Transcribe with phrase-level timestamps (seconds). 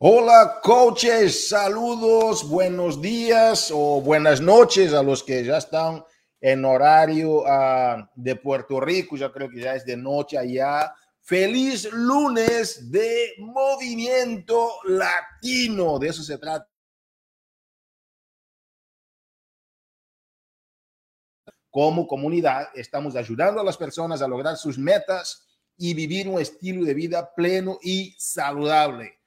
[0.00, 6.04] Hola coaches, saludos, buenos días o buenas noches a los que ya están
[6.40, 10.94] en horario uh, de Puerto Rico, ya creo que ya es de noche allá.
[11.20, 16.70] Feliz lunes de movimiento latino, de eso se trata.
[21.70, 25.44] Como comunidad estamos ayudando a las personas a lograr sus metas
[25.76, 29.17] y vivir un estilo de vida pleno y saludable.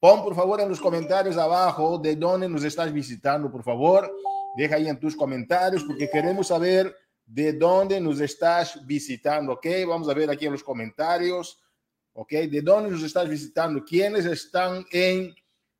[0.00, 4.10] Pon por favor en los comentarios abajo de dónde nos estás visitando, por favor.
[4.56, 6.96] Deja ahí en tus comentarios porque queremos saber
[7.26, 9.66] de dónde nos estás visitando, ¿ok?
[9.86, 11.62] Vamos a ver aquí en los comentarios,
[12.14, 12.32] ¿ok?
[12.32, 13.84] ¿De dónde nos estás visitando?
[13.84, 15.34] ¿Quiénes están en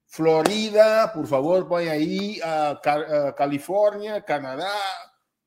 [0.05, 1.11] Florida?
[1.15, 2.79] Por favor, pon ahí a
[3.37, 4.75] California, Canadá,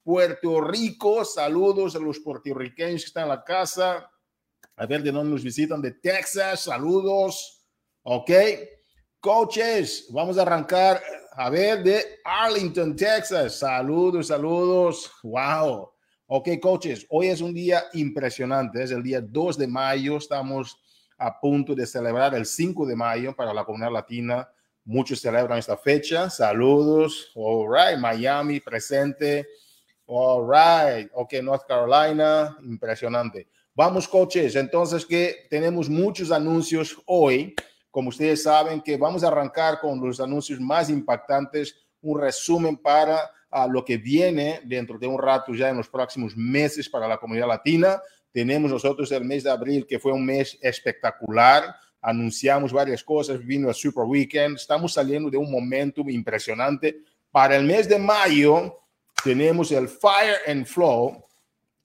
[0.02, 1.24] Puerto Rico.
[1.24, 4.10] Saludos a los puertorriqueños que están en la casa.
[4.76, 6.62] A ver de dónde nos visitan, de Texas.
[6.62, 7.63] Saludos.
[8.04, 8.32] Ok.
[9.22, 13.60] Coaches, vamos a arrancar a ver de Arlington, Texas.
[13.60, 15.10] Saludos, saludos.
[15.24, 15.90] Wow.
[16.28, 18.84] Ok, coaches, hoy es un día impresionante.
[18.84, 20.18] Es el día 2 de mayo.
[20.18, 20.78] Estamos
[21.18, 24.50] a punto de celebrar el 5 de mayo para la comunidad latina.
[24.84, 26.30] Muchos celebran esta fecha.
[26.30, 27.32] Saludos.
[27.36, 27.98] All right.
[27.98, 29.48] Miami presente.
[30.08, 31.10] All right.
[31.14, 32.58] Ok, North Carolina.
[32.64, 33.48] Impresionante.
[33.74, 34.58] Vamos, coaches.
[34.58, 37.56] Entonces, que tenemos muchos anuncios hoy.
[37.94, 43.30] Como ustedes saben que vamos a arrancar con los anuncios más impactantes, un resumen para
[43.52, 47.20] uh, lo que viene dentro de un rato ya en los próximos meses para la
[47.20, 48.02] comunidad latina.
[48.32, 51.76] Tenemos nosotros el mes de abril, que fue un mes espectacular.
[52.02, 54.56] Anunciamos varias cosas, vino el Super Weekend.
[54.56, 56.98] Estamos saliendo de un momentum impresionante.
[57.30, 58.76] Para el mes de mayo
[59.24, 61.24] tenemos el Fire and Flow,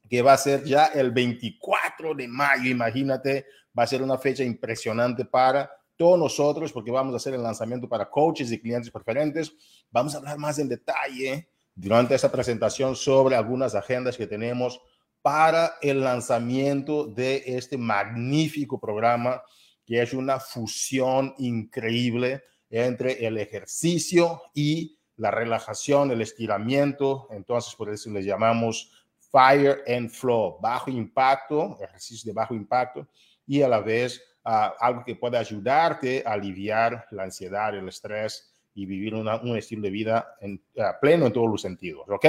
[0.09, 2.71] que va a ser ya el 24 de mayo.
[2.71, 3.45] Imagínate,
[3.79, 7.89] va a ser una fecha impresionante para todos nosotros, porque vamos a hacer el lanzamiento
[7.89, 9.53] para coaches y clientes preferentes.
[9.91, 14.81] Vamos a hablar más en detalle durante esta presentación sobre algunas agendas que tenemos
[15.21, 19.43] para el lanzamiento de este magnífico programa,
[19.85, 27.27] que es una fusión increíble entre el ejercicio y la relajación, el estiramiento.
[27.31, 28.93] Entonces, por eso le llamamos
[29.31, 33.09] Fire and Flow, bajo impacto, ejercicio de bajo impacto
[33.47, 38.87] y a la vez algo que puede ayudarte a aliviar la ansiedad, el estrés y
[38.87, 40.63] vivir un estilo de vida en,
[41.01, 42.27] pleno en todos los sentidos, ¿ok?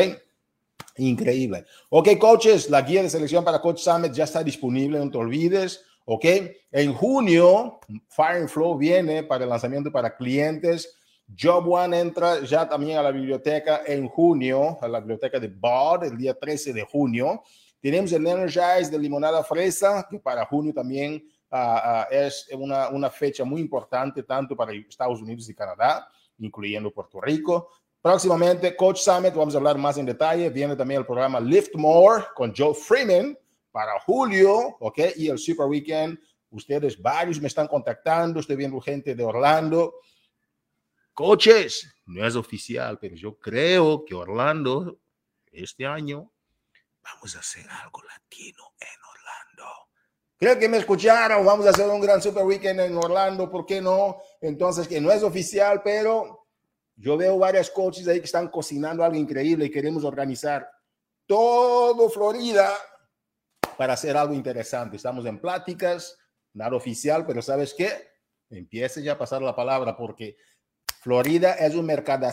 [0.98, 1.66] Increíble.
[1.90, 5.86] Ok, coaches, la guía de selección para Coach Summit ya está disponible, no te olvides.
[6.06, 6.26] Ok,
[6.72, 10.98] en junio, Fire and Flow viene para el lanzamiento para clientes.
[11.40, 16.04] Job One entra ya también a la biblioteca en junio, a la biblioteca de Bod,
[16.04, 17.44] el día 13 de junio.
[17.80, 23.44] Tenemos el Energize de limonada fresa, que para junio también uh, es una, una, fecha
[23.44, 27.70] muy importante tanto para Estados Unidos y Canadá, incluyendo Puerto Rico.
[28.02, 30.50] Próximamente, Coach Summit, vamos a hablar más en detalle.
[30.50, 33.38] Viene también el programa Lift More con Joe Freeman
[33.72, 35.00] para julio, ¿ok?
[35.18, 36.20] Y el Super Weekend.
[36.52, 39.96] Ustedes, varios me están contactando, estoy viendo gente de Orlando.
[41.14, 45.00] Coaches, no es oficial, pero yo creo que Orlando,
[45.52, 46.32] este año,
[47.04, 49.09] vamos a hacer algo latino en
[50.40, 51.46] Creo que me escucharon.
[51.46, 53.52] Vamos a hacer un gran super weekend en Orlando.
[53.52, 54.22] ¿Por qué no?
[54.40, 56.48] Entonces, que no es oficial, pero
[56.96, 60.70] yo veo varias coaches ahí que están cocinando algo increíble y queremos organizar
[61.26, 62.72] todo Florida
[63.78, 64.96] para hacer algo interesante.
[64.96, 66.18] Estamos en pláticas,
[66.54, 67.92] nada oficial, pero ¿sabes qué?
[68.50, 70.38] Empiece ya a pasar la palabra porque
[71.02, 72.28] Florida es un mercado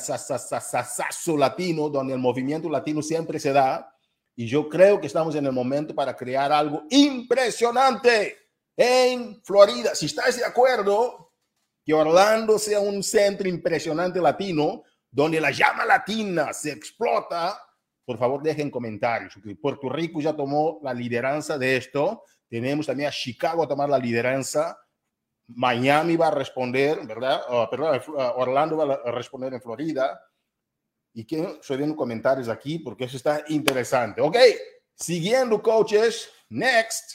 [1.37, 3.96] latino donde el movimiento latino siempre se da
[4.37, 8.37] y yo creo que estamos en el momento para crear algo impresionante
[8.77, 9.95] en Florida.
[9.95, 11.33] Si estás de acuerdo
[11.83, 17.59] que Orlando sea un centro impresionante latino, donde la llama latina se explota,
[18.05, 19.33] por favor dejen comentarios.
[19.61, 22.23] Puerto Rico ya tomó la lideranza de esto.
[22.47, 24.79] Tenemos también a Chicago a tomar la lideranza.
[25.49, 27.41] Miami va a responder, ¿verdad?
[27.49, 28.03] Oh, perdón,
[28.37, 30.21] Orlando va a responder en Florida
[31.17, 34.21] y que estoy viendo comentarios aquí porque eso está interesante.
[34.21, 34.37] Ok,
[34.95, 37.15] siguiendo, coaches, next.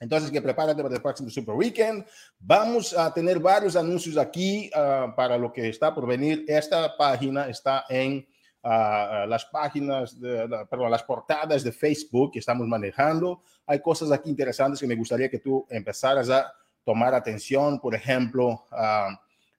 [0.00, 2.04] Entonces, que prepárate para el próximo Super Weekend.
[2.40, 6.44] Vamos a tener varios anuncios aquí uh, para lo que está por venir.
[6.48, 8.26] Esta página está en
[8.64, 13.44] uh, las páginas, de, perdón, las portadas de Facebook que estamos manejando.
[13.64, 16.52] Hay cosas aquí interesantes que me gustaría que tú empezaras a
[16.82, 17.78] tomar atención.
[17.78, 19.14] Por ejemplo, uh,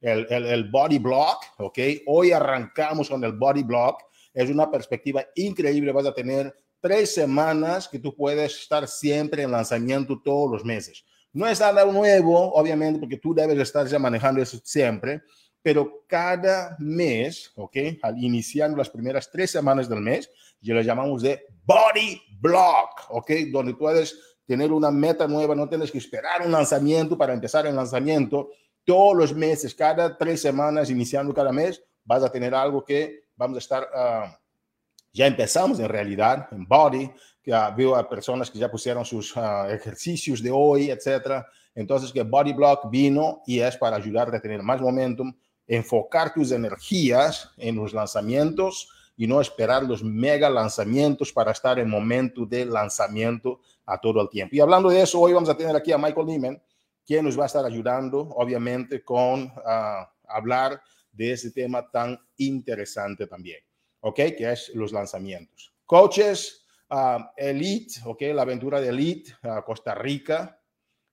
[0.06, 1.80] el, el, body block, ¿ok?
[2.06, 4.04] Hoy arrancamos con el body block.
[4.34, 5.92] Es una perspectiva increíble.
[5.92, 11.04] Vas a tener tres semanas que tú puedes estar siempre en lanzamiento todos los meses.
[11.34, 15.22] No es nada nuevo, obviamente, porque tú debes estar ya manejando eso siempre,
[15.62, 17.76] pero cada mes, ¿ok?
[18.04, 20.30] Al iniciar las primeras tres semanas del mes,
[20.62, 23.32] ya lo llamamos de Body Block, ¿ok?
[23.52, 27.76] Donde puedes tener una meta nueva, no tienes que esperar un lanzamiento para empezar el
[27.76, 28.52] lanzamiento.
[28.86, 33.58] Todos los meses, cada tres semanas, iniciando cada mes, vas a tener algo que vamos
[33.58, 34.40] a estar, ah,
[35.12, 37.12] ya empezamos en realidad, en Body,
[37.42, 41.46] que veo a personas que ya pusieron sus ah, ejercicios de hoy, etcétera.
[41.74, 45.34] Entonces, que Body Block vino y es para ayudarte a tener más momentum,
[45.68, 51.90] enfocar tus energías en los lanzamientos y no esperar los mega lanzamientos para estar en
[51.90, 54.56] momento de lanzamiento a todo el tiempo.
[54.56, 56.62] Y hablando de eso, hoy vamos a tener aquí a Michael Neiman,
[57.06, 60.82] quien nos va a estar ayudando, obviamente, con uh, hablar
[61.12, 63.60] de ese tema tan interesante también,
[64.02, 64.16] ¿ok?
[64.38, 65.74] Que es los lanzamientos.
[65.86, 68.22] Coaches, uh, Elite, ¿ok?
[68.34, 70.60] La aventura de Elite, uh, Costa Rica,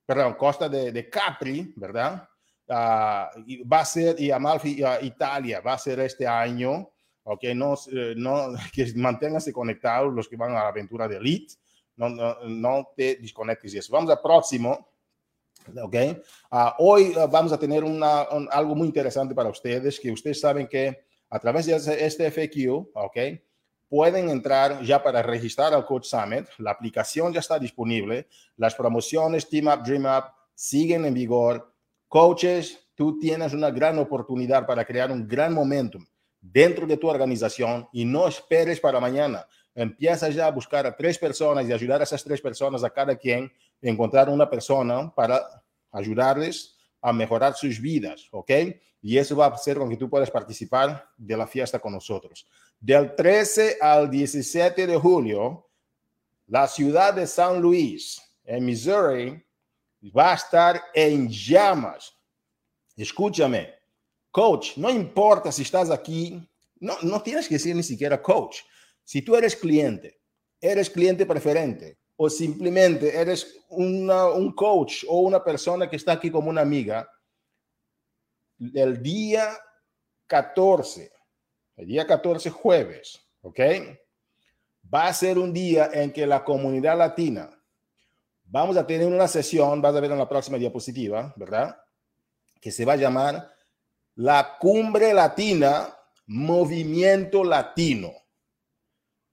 [0.04, 2.28] perdón, Costa de, de Capri, ¿verdad?
[2.66, 6.90] Uh, va a ser, y Amalfi, Italia, va a ser este año,
[7.24, 11.54] ok, no, eh, no, que manténganse conectados los que van a la aventura de Elite,
[11.96, 13.92] no, no, no te desconectes de eso.
[13.92, 14.91] Vamos al próximo,
[15.82, 15.96] ok.
[16.50, 20.66] Uh, hoy vamos a tener una, un, algo muy interesante para ustedes, que ustedes saben
[20.66, 23.16] que a través de este FAQ, ok,
[23.88, 26.46] pueden entrar ya para registrar al Coach Summit.
[26.58, 28.26] La aplicación ya está disponible.
[28.56, 30.24] Las promociones Team Up, Dream Up
[30.54, 31.72] siguen en vigor
[32.08, 36.04] Coaches, tú tienes una gran oportunidad para crear un gran momentum
[36.38, 39.46] dentro de tu organización y no esperes para mañana.
[39.74, 43.16] Empieza ya a buscar a tres personas y ayudar a esas tres personas, a cada
[43.16, 43.50] quien,
[43.82, 45.42] encontrar una persona para
[45.90, 48.50] ayudarles a mejorar sus vidas, ¿ok?
[49.02, 52.46] Y eso va a hacer con que tú puedas participar de la fiesta con nosotros.
[52.78, 55.68] Del 13 al 17 de julio,
[56.46, 59.44] la ciudad de San Luis, en Missouri,
[60.16, 62.16] va a estar en llamas.
[62.96, 63.74] Escúchame,
[64.30, 68.58] coach, no importa si estás aquí, no, no tienes que ser ni siquiera coach.
[69.02, 70.20] Si tú eres cliente,
[70.60, 76.30] eres cliente preferente o simplemente eres una, un coach o una persona que está aquí
[76.30, 77.10] como una amiga,
[78.74, 79.48] el día
[80.28, 81.10] 14,
[81.78, 83.58] el día 14 jueves, ¿ok?
[84.94, 87.50] Va a ser un día en que la comunidad latina
[88.44, 91.76] vamos a tener una sesión, vas a ver en la próxima diapositiva, ¿verdad?
[92.60, 93.52] Que se va a llamar
[94.14, 95.92] la Cumbre Latina
[96.26, 98.12] Movimiento Latino.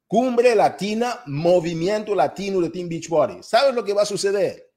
[0.09, 3.43] Cumbre Latina Movimiento Latino de Team Beachbody.
[3.43, 4.73] ¿Sabes lo que va a suceder?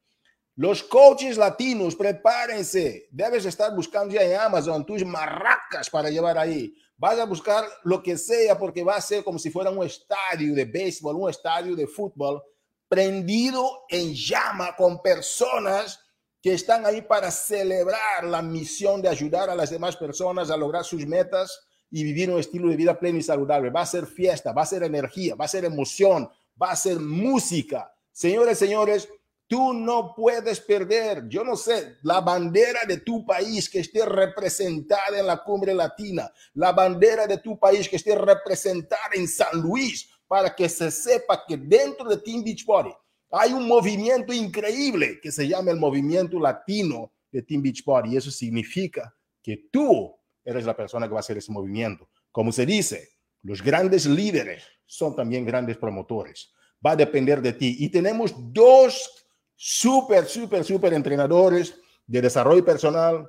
[0.56, 3.08] Los coaches latinos, prepárense.
[3.11, 6.75] Debes estar buscando ya en Amazon tus marracas para llevar ahí.
[6.99, 10.55] Vas a buscar lo que sea porque va a ser como si fuera un estadio
[10.55, 12.43] de béisbol, un estadio de fútbol
[12.87, 15.99] prendido en llama con personas
[16.43, 20.85] que están ahí para celebrar la misión de ayudar a las demás personas a lograr
[20.85, 21.58] sus metas
[21.92, 23.70] y vivir un estilo de vida pleno y saludable.
[23.70, 26.28] Va a ser fiesta, va a ser energía, va a ser emoción,
[26.60, 27.94] va a ser música.
[28.10, 29.08] Señores, señores,
[29.46, 35.18] tú no puedes perder, yo no sé, la bandera de tu país que esté representada
[35.18, 40.08] en la cumbre latina, la bandera de tu país que esté representada en San Luis,
[40.26, 42.94] para que se sepa que dentro de Team Beachbody
[43.30, 48.14] hay un movimiento increíble que se llama el movimiento latino de Team Beachbody.
[48.14, 52.08] Y eso significa que tú eres la persona que va a hacer ese movimiento.
[52.30, 53.11] Como se dice,
[53.42, 56.52] los grandes líderes son también grandes promotores.
[56.84, 57.76] Va a depender de ti.
[57.78, 61.75] Y tenemos dos súper, súper, súper entrenadores
[62.06, 63.28] de desarrollo personal.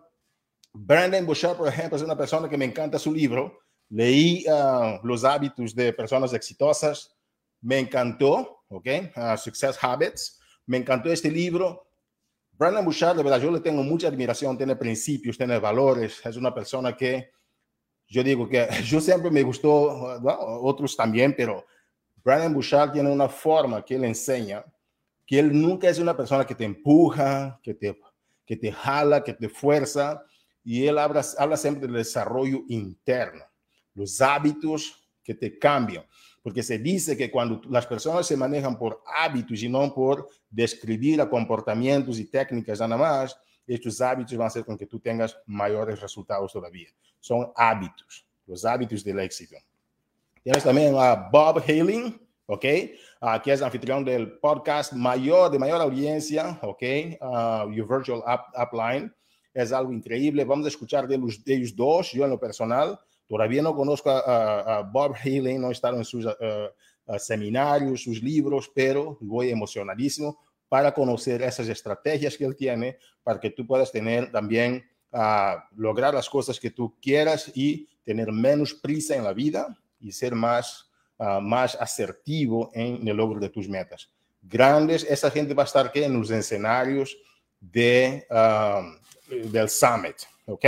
[0.73, 5.23] Brandon Bouchard, por ejemplo, es una persona que me encanta su libro leí uh, Los
[5.23, 7.15] hábitos de personas exitosas,
[7.61, 8.87] me encantó, ¿ok?
[9.15, 11.82] Uh, Success Habits, me encantó este libro.
[12.63, 16.53] Brandon Bouchard, de verdad, yo le tengo mucha admiración, tiene principios, tiene valores, es una
[16.53, 17.31] persona que
[18.07, 21.65] yo digo que yo siempre me gustó, bueno, otros también, pero
[22.23, 24.63] Brandon Bouchard tiene una forma que él enseña,
[25.25, 27.99] que él nunca es una persona que te empuja, que te,
[28.45, 30.23] que te jala, que te fuerza,
[30.63, 33.43] y él habla, habla siempre del desarrollo interno
[33.93, 36.05] los hábitos que te cambian.
[36.43, 41.21] Porque se dice que cuando las personas se manejan por hábitos y no por describir
[41.21, 43.35] a comportamientos y técnicas nada más,
[43.65, 46.89] estos hábitos van a hacer con que tú tengas mayores resultados todavía.
[47.19, 49.55] Son hábitos, los hábitos del éxito.
[50.43, 52.65] Tienes también a Bob Hailing, ¿ok?
[53.21, 56.83] Uh, que es anfitrión del podcast mayor, de mayor audiencia, ¿ok?
[57.21, 58.21] Uh, Your Virtual
[58.53, 59.13] Upline.
[59.53, 60.43] Es algo increíble.
[60.43, 62.99] Vamos a escuchar de, los, de ellos dos, yo en lo personal.
[63.27, 68.21] Todavía no conozco a, a Bob Healy, no he estado en sus uh, seminarios, sus
[68.21, 70.39] libros, pero voy emocionadísimo
[70.69, 76.13] para conocer esas estrategias que él tiene, para que tú puedas tener también, uh, lograr
[76.13, 79.67] las cosas que tú quieras y tener menos prisa en la vida
[79.99, 84.09] y ser más, uh, más asertivo en el logro de tus metas.
[84.41, 87.17] Grandes, esa gente va a estar aquí en los escenarios
[87.59, 90.65] de, uh, del Summit, ¿ok?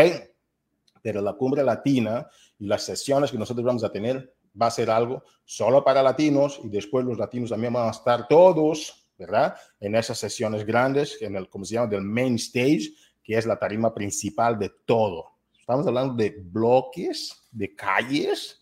[1.02, 2.28] Pero la cumbre latina
[2.60, 6.60] y las sesiones que nosotros vamos a tener va a ser algo solo para latinos
[6.64, 9.56] y después los latinos también van a estar todos, ¿verdad?
[9.80, 12.94] En esas sesiones grandes, en el, como se llama, del main stage,
[13.24, 15.32] que es la tarima principal de todo.
[15.60, 18.62] Estamos hablando de bloques, de calles.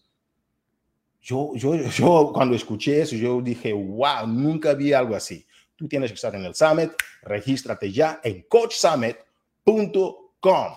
[1.21, 5.45] Yo, yo, yo cuando escuché eso, yo dije, wow, nunca vi algo así.
[5.75, 6.91] Tú tienes que estar en el Summit,
[7.23, 10.73] regístrate ya en coachsummit.com.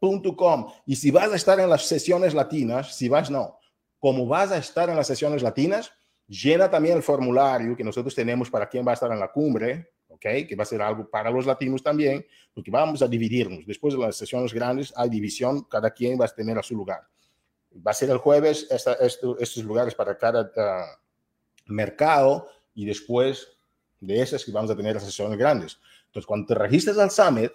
[0.00, 0.72] Coachsummit.com.
[0.86, 3.58] Y si vas a estar en las sesiones latinas, si vas, no,
[3.98, 5.92] como vas a estar en las sesiones latinas,
[6.26, 9.92] llena también el formulario que nosotros tenemos para quien va a estar en la cumbre,
[10.08, 10.20] ¿ok?
[10.48, 12.24] Que va a ser algo para los latinos también,
[12.54, 13.66] porque vamos a dividirnos.
[13.66, 17.00] Después de las sesiones grandes hay división, cada quien va a tener a su lugar.
[17.74, 23.48] Va a ser el jueves estos lugares para cada uh, mercado y después
[24.00, 25.78] de esas que vamos a tener las sesiones grandes.
[26.06, 27.52] Entonces, cuando te registres al Summit,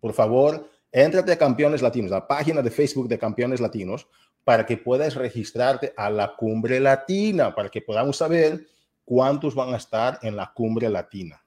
[0.00, 4.06] por favor, Éntrate a Campeones Latinos, la página de Facebook de Campeones Latinos,
[4.44, 8.64] para que puedas registrarte a la cumbre latina, para que podamos saber
[9.04, 11.44] cuántos van a estar en la cumbre latina.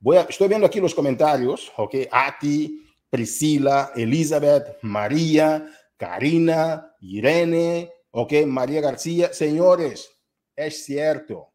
[0.00, 1.94] Voy a, estoy viendo aquí los comentarios, ¿ok?
[2.10, 5.64] Ati, Priscila, Elizabeth, María,
[5.96, 8.44] Karina, Irene, ¿ok?
[8.44, 9.32] María García.
[9.32, 10.10] Señores,
[10.56, 11.52] es cierto,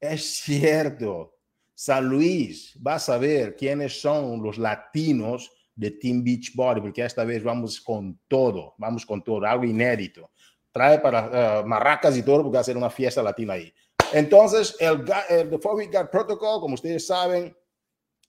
[0.00, 1.36] es cierto.
[1.76, 7.24] San Luis va a saber quiénes son los latinos de Team Beach Body, porque esta
[7.24, 10.30] vez vamos con todo, vamos con todo, algo inédito.
[10.70, 13.72] Trae para uh, marracas y todo, porque va a ser una fiesta latina ahí.
[14.12, 17.56] Entonces, el, el The Four Week Guard Protocol, como ustedes saben,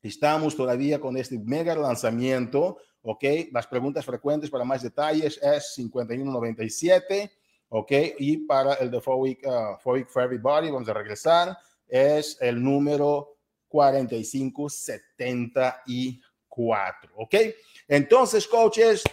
[0.02, 3.24] estamos todavía con este mega lanzamiento, ¿ok?
[3.52, 7.32] Las preguntas frecuentes para más detalles es 5197,
[7.70, 7.92] ¿ok?
[8.20, 12.38] Y para el The Four Week, uh, Four Week for Everybody, vamos a regresar, es
[12.42, 13.38] el número
[13.68, 16.25] 4578.
[16.56, 17.36] 4, ¿ok?
[17.88, 19.04] Entonces, coaches,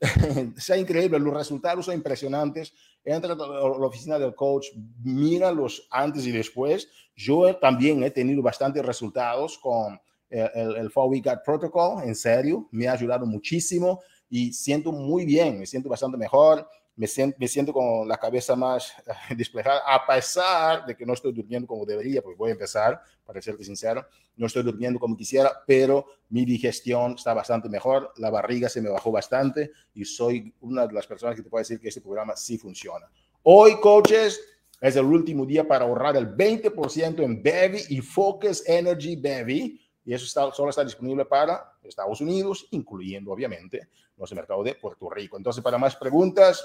[0.56, 2.72] sea increíble, los resultados son impresionantes.
[3.04, 4.66] Entra a la oficina del coach,
[5.02, 6.88] mira los antes y después.
[7.16, 9.94] Yo también he tenido bastantes resultados con
[10.28, 14.92] eh, el, el, el 4 Week Protocol, en serio, me ha ayudado muchísimo y siento
[14.92, 16.66] muy bien, me siento bastante mejor
[17.00, 18.92] me siento, me siento con la cabeza más
[19.34, 23.40] desplegada, a pesar de que no estoy durmiendo como debería, porque voy a empezar, para
[23.40, 24.06] serte sincero,
[24.36, 28.90] no estoy durmiendo como quisiera, pero mi digestión está bastante mejor, la barriga se me
[28.90, 32.36] bajó bastante y soy una de las personas que te puede decir que este programa
[32.36, 33.06] sí funciona.
[33.44, 34.38] Hoy, coaches,
[34.78, 39.80] es el último día para ahorrar el 20% en Bevi y Focus Energy Bevi.
[40.04, 45.08] Y eso está, solo está disponible para Estados Unidos, incluyendo obviamente los mercados de Puerto
[45.10, 45.36] Rico.
[45.36, 46.64] Entonces, para más preguntas,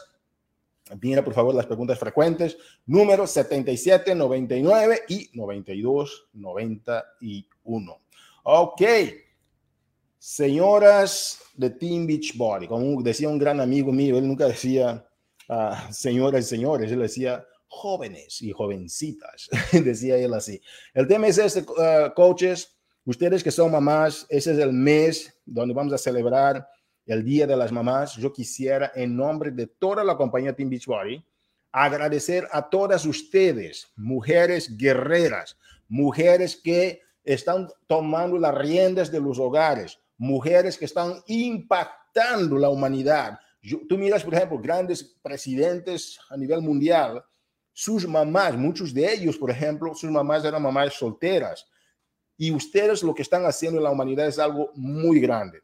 [1.02, 8.02] Mira, por favor, las preguntas frecuentes, número 77, 99 y 92, 91.
[8.44, 8.82] Ok.
[10.20, 15.08] Señoras de Team Beachbody, como decía un gran amigo mío, él nunca decía
[15.50, 20.62] uh, señoras y señores, él decía jóvenes y jovencitas, decía él así.
[20.94, 22.75] El tema es este, uh, coaches,
[23.06, 26.68] ustedes que son mamás, ese es el mes donde vamos a celebrar
[27.06, 31.24] el Día de las Mamás, yo quisiera, en nombre de toda la compañía Team Beachbody,
[31.72, 35.58] agradecer a todas ustedes, mujeres guerreras,
[35.88, 43.40] mujeres que están tomando las riendas de los hogares, mujeres que están impactando la humanidad.
[43.88, 47.24] tú miras, por ejemplo, grandes presidentes a nivel mundial,
[47.74, 51.68] sus mamás, muchos de ellos, por ejemplo, sus mamás eran mamás solteras.
[52.38, 55.62] Y ustedes lo que están haciendo en la humanidad es algo muy grande.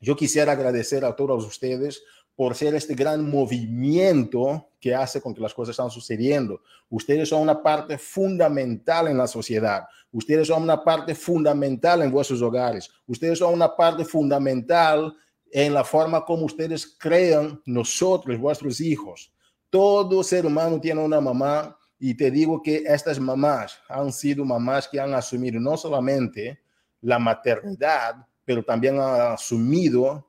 [0.00, 2.02] Yo quisiera agradecer a todos ustedes
[2.36, 6.60] por ser este gran movimiento que hace con que las cosas están sucediendo.
[6.90, 9.84] Ustedes son una parte fundamental en la sociedad.
[10.10, 12.90] Ustedes son una parte fundamental en vuestros hogares.
[13.06, 15.14] Ustedes son una parte fundamental
[15.50, 19.32] en la forma como ustedes crean nosotros, vuestros hijos.
[19.70, 24.86] Todo ser humano tiene una mamá y te digo que estas mamás han sido mamás
[24.86, 26.60] que han asumido no solamente
[27.00, 30.28] la maternidad, pero también ha asumido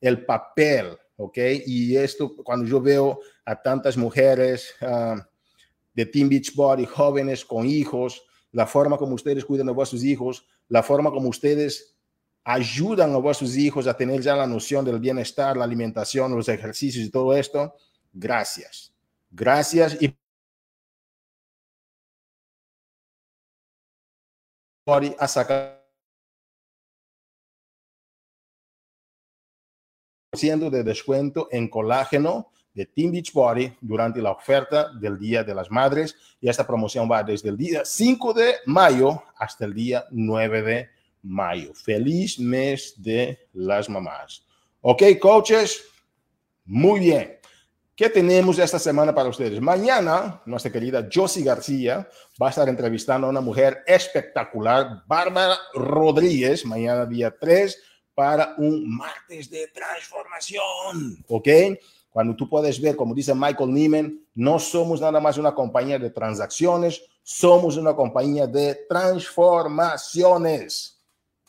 [0.00, 1.36] el papel, ¿ok?
[1.66, 5.20] Y esto, cuando yo veo a tantas mujeres uh,
[5.94, 10.84] de Team Beachbody, jóvenes con hijos, la forma como ustedes cuidan a vuestros hijos, la
[10.84, 11.96] forma como ustedes
[12.44, 17.04] ayudan a vuestros hijos a tener ya la noción del bienestar, la alimentación, los ejercicios
[17.04, 17.74] y todo esto,
[18.12, 18.92] gracias.
[19.32, 20.16] Gracias y
[24.88, 25.84] a sacar
[30.30, 35.70] de descuento en colágeno de Team Beach Body durante la oferta del Día de las
[35.72, 40.62] Madres y esta promoción va desde el día 5 de mayo hasta el día 9
[40.62, 40.88] de
[41.22, 41.74] mayo.
[41.74, 44.44] Feliz mes de las mamás.
[44.82, 45.82] Ok, coaches,
[46.64, 47.40] muy bien.
[47.96, 49.58] ¿Qué tenemos esta semana para ustedes?
[49.58, 52.06] Mañana, nuestra querida Josie García
[52.40, 57.82] va a estar entrevistando a una mujer espectacular, Bárbara Rodríguez, mañana día 3,
[58.14, 61.24] para un martes de transformación.
[61.26, 61.48] ¿Ok?
[62.10, 66.10] Cuando tú puedes ver, como dice Michael Neiman, no somos nada más una compañía de
[66.10, 71.00] transacciones, somos una compañía de transformaciones.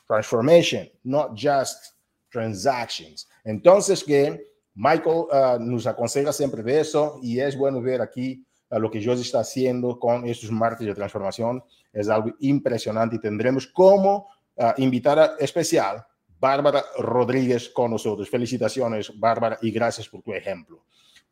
[0.08, 1.88] Transformation, not just
[2.30, 3.28] transactions.
[3.44, 8.78] Entonces, que Michael uh, nos aconseja siempre de eso y es bueno ver aquí uh,
[8.78, 11.64] lo que Dios está haciendo con estos martes de transformación.
[11.92, 16.06] Es algo impresionante y tendremos como uh, invitada especial
[16.40, 18.30] Bárbara Rodríguez con nosotros.
[18.30, 20.84] Felicitaciones, Bárbara, y gracias por tu ejemplo.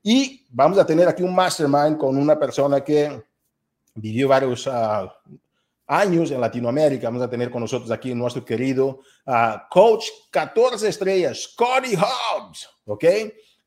[0.01, 3.23] Y vamos a tener aquí un mastermind con una persona que
[3.93, 4.67] vivió varios
[5.87, 7.07] años en Latinoamérica.
[7.07, 13.05] Vamos a tener con nosotros aquí nuestro querido uh, coach 14 estrellas, Scotty Hobbs, ¿ok?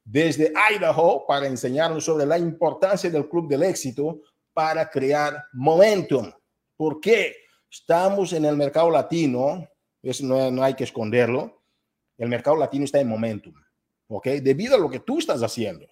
[0.05, 4.21] Desde Idaho para enseñarnos sobre la importancia del Club del Éxito
[4.53, 6.33] para crear momentum.
[6.77, 7.37] ¿Por qué?
[7.71, 9.69] Estamos en el mercado latino
[10.03, 11.63] eso no, hay que esconderlo.
[12.17, 13.55] El mercado latino está en momentum,
[14.09, 14.27] ¿ok?
[14.43, 15.87] Debido a lo que tú estás haciendo.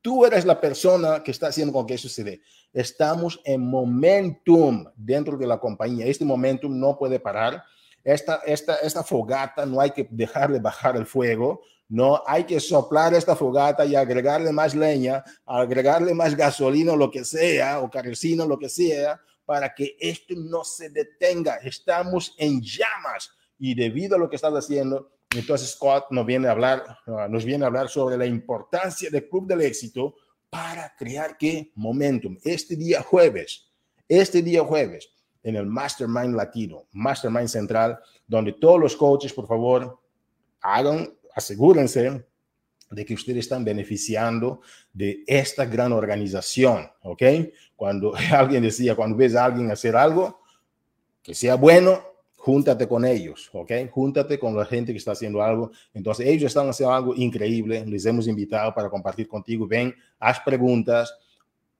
[0.00, 2.40] Tú eres la persona que está haciendo con que eso sucede.
[2.76, 6.04] Estamos en momentum dentro de la compañía.
[6.04, 7.64] Este momentum no puede parar.
[8.04, 11.62] Esta, esta, esta fogata no hay que dejarle bajar el fuego.
[11.88, 17.24] No hay que soplar esta fogata y agregarle más leña, agregarle más gasolina lo que
[17.24, 21.56] sea, o carrocina o lo que sea, para que esto no se detenga.
[21.62, 26.50] Estamos en llamas y debido a lo que estás haciendo, entonces Scott nos viene a
[26.50, 30.16] hablar, ah, nos viene a hablar sobre la importancia del Club del Éxito
[30.50, 32.38] para crear qué momentum.
[32.44, 33.68] Este día jueves,
[34.08, 35.10] este día jueves,
[35.42, 40.00] en el Mastermind Latino, Mastermind Central, donde todos los coaches, por favor,
[40.60, 42.26] hagan, asegúrense
[42.90, 44.60] de que ustedes están beneficiando
[44.92, 47.22] de esta gran organización, ¿ok?
[47.76, 50.40] Cuando alguien decía, cuando ves a alguien hacer algo,
[51.22, 52.02] que sea bueno,
[52.46, 53.72] júntate con ellos, ¿ok?
[53.90, 55.72] Júntate con la gente que está haciendo algo.
[55.92, 57.84] Entonces, ellos están haciendo algo increíble.
[57.84, 59.66] Les hemos invitado para compartir contigo.
[59.66, 61.12] Ven, haz preguntas,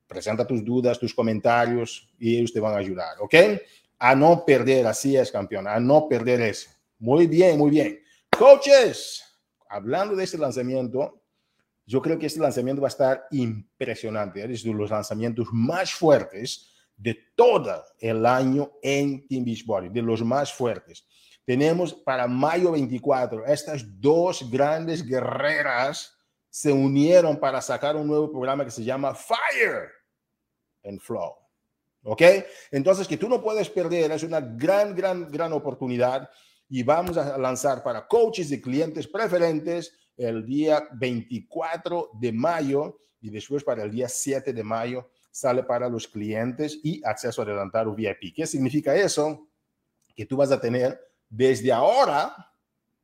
[0.08, 3.34] presenta tus dudas, tus comentarios y ellos te van a ayudar, ¿ok?
[4.00, 6.68] A no perder, así es, campeón, a no perder eso.
[6.98, 8.00] Muy bien, muy bien.
[8.36, 9.22] Coaches,
[9.68, 11.22] hablando de este lanzamiento,
[11.86, 14.42] yo creo que este lanzamiento va a estar impresionante.
[14.42, 20.22] Es de los lanzamientos más fuertes de todo el año en Team Beachbody, de los
[20.24, 21.06] más fuertes.
[21.44, 26.16] Tenemos para mayo 24, estas dos grandes guerreras
[26.50, 29.90] se unieron para sacar un nuevo programa que se llama Fire
[30.84, 31.34] and Flow.
[32.02, 32.22] ¿Ok?
[32.70, 36.28] Entonces, que tú no puedes perder, es una gran, gran, gran oportunidad
[36.68, 43.30] y vamos a lanzar para coaches y clientes preferentes el día 24 de mayo y
[43.30, 48.34] después para el día 7 de mayo sale para los clientes y acceso adelantado VIP.
[48.34, 49.46] ¿Qué significa eso?
[50.14, 52.34] Que tú vas a tener desde ahora,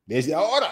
[0.07, 0.71] desde ahora,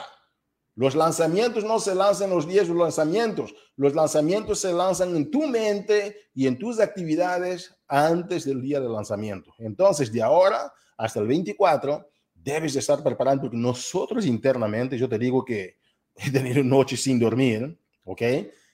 [0.74, 5.30] los lanzamientos no se lanzan los días de los lanzamientos, los lanzamientos se lanzan en
[5.30, 9.52] tu mente y en tus actividades antes del día del lanzamiento.
[9.58, 15.44] Entonces, de ahora hasta el 24, debes estar preparando, porque nosotros internamente, yo te digo
[15.44, 15.76] que
[16.16, 18.22] he tenido noches sin dormir, ¿ok?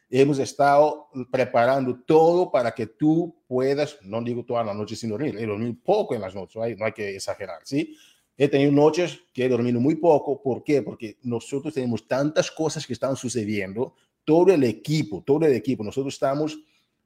[0.09, 5.37] Hemos estado preparando todo para que tú puedas, no digo toda la noche sin dormir,
[5.39, 7.97] he dormido poco en las noches, no hay que exagerar, ¿sí?
[8.37, 10.83] He tenido noches que he dormido muy poco, ¿por qué?
[10.83, 16.15] Porque nosotros tenemos tantas cosas que están sucediendo, todo el equipo, todo el equipo, nosotros
[16.15, 16.59] estamos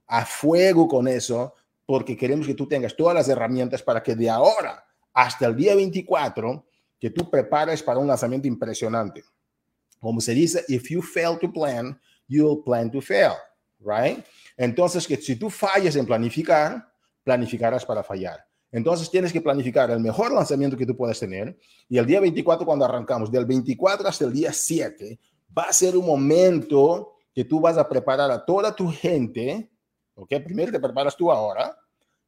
[0.07, 1.55] a fuego con eso,
[1.87, 5.75] porque queremos que tú tengas todas las herramientas para que de ahora hasta el día
[5.75, 6.65] 24,
[6.99, 9.25] que tú prepares para un lanzamiento impresionante.
[9.99, 13.33] Como se dice, if you fail to plan, you'll plan to fail,
[13.81, 14.25] right?
[14.57, 16.88] Entonces, que si tú fallas en planificar,
[17.25, 18.47] planificarás para fallar.
[18.73, 22.64] Entonces tienes que planificar el mejor lanzamiento que tú puedas tener y el día 24
[22.64, 25.19] cuando arrancamos, del 24 hasta el día 7,
[25.57, 29.69] va a ser un momento que tú vas a preparar a toda tu gente,
[30.14, 30.35] ¿ok?
[30.45, 31.77] Primero te preparas tú ahora,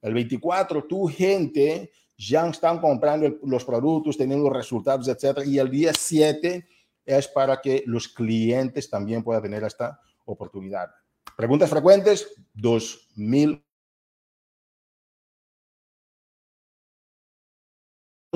[0.01, 5.93] el 24 tu gente ya están comprando los productos, teniendo resultados, etcétera, y el día
[5.97, 6.67] 7
[7.05, 10.91] es para que los clientes también puedan tener esta oportunidad.
[11.37, 13.65] Preguntas frecuentes, 2000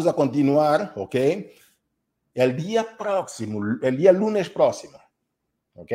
[0.04, 1.14] a continuar, ¿ok?
[2.34, 4.98] El día próximo, el día lunes próximo,
[5.74, 5.92] ¿ok?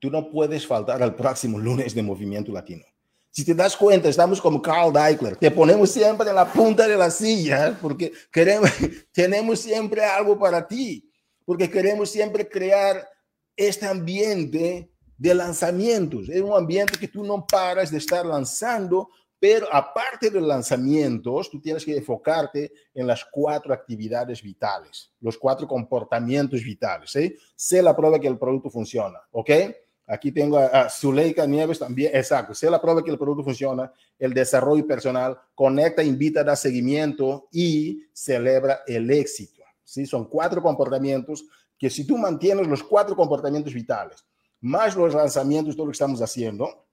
[0.00, 2.84] Tú no puedes faltar al próximo lunes de Movimiento Latino.
[3.30, 6.96] Si te das cuenta, estamos como Carl Deichler, te ponemos siempre en la punta de
[6.96, 8.70] la silla porque queremos,
[9.12, 11.08] tenemos siempre algo para ti,
[11.44, 13.08] porque queremos siempre crear
[13.56, 16.28] este ambiente de lanzamientos.
[16.28, 21.60] Es un ambiente que tú no paras de estar lanzando, pero aparte de lanzamientos, tú
[21.60, 27.10] tienes que enfocarte en las cuatro actividades vitales, los cuatro comportamientos vitales.
[27.10, 27.36] ¿sí?
[27.54, 29.50] Sé la prueba que el producto funciona, ¿ok?
[30.06, 32.54] Aquí tengo a, Zuleika Nieves también, exacto.
[32.54, 38.04] Se la prueba que el producto funciona, el desarrollo personal, conecta, invita, da seguimiento y
[38.12, 39.61] celebra el éxito.
[39.92, 40.06] ¿Sí?
[40.06, 41.44] Son cuatro comportamientos
[41.78, 44.24] que si tú mantienes los cuatro comportamientos vitales,
[44.60, 46.86] más los lanzamientos, todo lo que estamos haciendo,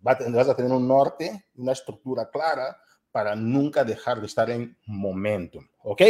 [0.00, 2.76] vas a tener un norte, una estructura clara
[3.10, 5.66] para nunca dejar de estar en momentum.
[5.82, 6.02] ¿Ok?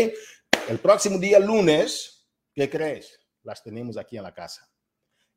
[0.69, 3.19] El próximo día, lunes, ¿qué crees?
[3.43, 4.69] Las tenemos aquí en la casa.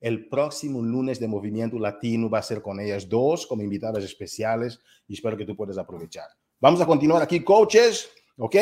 [0.02, 4.82] El próximo lunes de Movimiento Latino va a ser con ellas dos como invitadas especiales
[5.08, 6.28] y espero que tú puedas aprovechar.
[6.60, 8.56] Vamos a continuar aquí, coaches, ¿ok?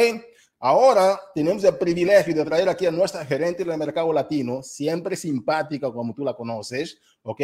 [0.62, 5.92] Ahora tenemos el privilegio de traer aquí a nuestra gerente del mercado latino, siempre simpática
[5.92, 7.42] como tú la conoces, ¿ok?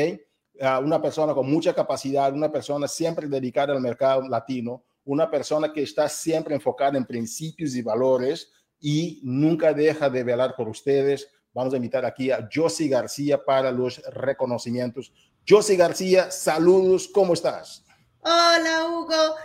[0.83, 5.83] una persona con mucha capacidad, una persona siempre dedicada al mercado latino, una persona que
[5.83, 11.27] está siempre enfocada en principios y valores y nunca deja de velar por ustedes
[11.57, 15.11] Vamos a invitar aquí a Josie García para los reconocimientos.
[15.49, 17.83] Josie García, saludos, ¿cómo estás?
[18.19, 19.35] Hola, Hugo.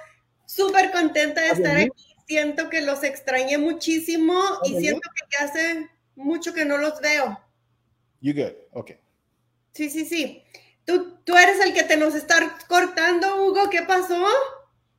[0.45, 2.12] Súper contenta de estar aquí.
[2.33, 7.39] Siento que los extrañé muchísimo y siento que hace mucho que no los veo.
[8.23, 8.93] You good, ok.
[9.75, 10.43] Sí, sí, sí.
[10.87, 13.69] ¿Tú, tú eres el que te nos está cortando, Hugo.
[13.69, 14.25] ¿Qué pasó?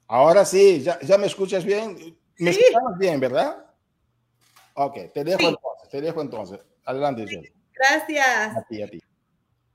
[0.05, 2.15] Ahora sí, ya, ya me escuchas bien.
[2.37, 2.59] Me sí.
[2.67, 3.65] escuchas bien, ¿verdad?
[4.75, 6.59] Ok, te dejo entonces, te dejo entonces.
[6.85, 7.25] Adelante,
[7.73, 8.57] Gracias.
[8.57, 9.01] A ti, a ti.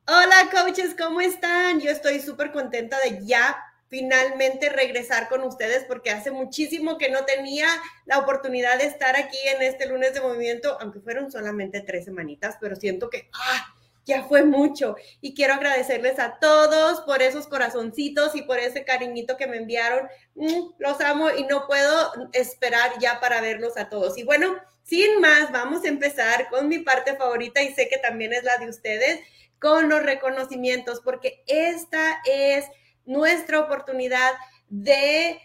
[0.06, 1.80] Hola, coaches, ¿cómo están?
[1.80, 3.56] Yo estoy súper contenta de ya
[3.88, 7.66] finalmente regresar con ustedes porque hace muchísimo que no tenía
[8.04, 12.56] la oportunidad de estar aquí en este lunes de movimiento, aunque fueron solamente tres semanitas,
[12.60, 13.74] pero siento que ¡ah!
[14.08, 14.96] ya fue mucho.
[15.20, 20.08] Y quiero agradecerles a todos por esos corazoncitos y por ese cariñito que me enviaron.
[20.34, 24.16] Mm, los amo y no puedo esperar ya para verlos a todos.
[24.18, 28.32] Y bueno, sin más, vamos a empezar con mi parte favorita y sé que también
[28.32, 29.20] es la de ustedes,
[29.60, 32.64] con los reconocimientos, porque esta es
[33.08, 34.32] nuestra oportunidad
[34.68, 35.40] de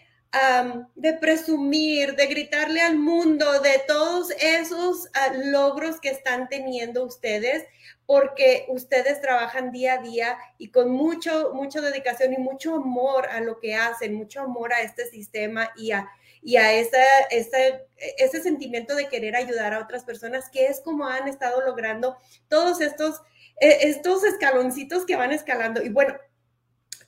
[0.94, 7.64] de presumir, de gritarle al mundo de todos esos ah, logros que están teniendo ustedes,
[8.06, 13.40] porque ustedes trabajan día a día y con mucho, mucha dedicación y mucho amor a
[13.40, 16.08] lo que hacen, mucho amor a este sistema y a,
[16.42, 16.98] y a esa,
[17.30, 22.16] ese sentimiento de querer ayudar a otras personas, que es como han estado logrando
[22.48, 23.22] todos estos,
[23.60, 25.82] e, estos escaloncitos que van escalando.
[25.82, 26.14] Y bueno,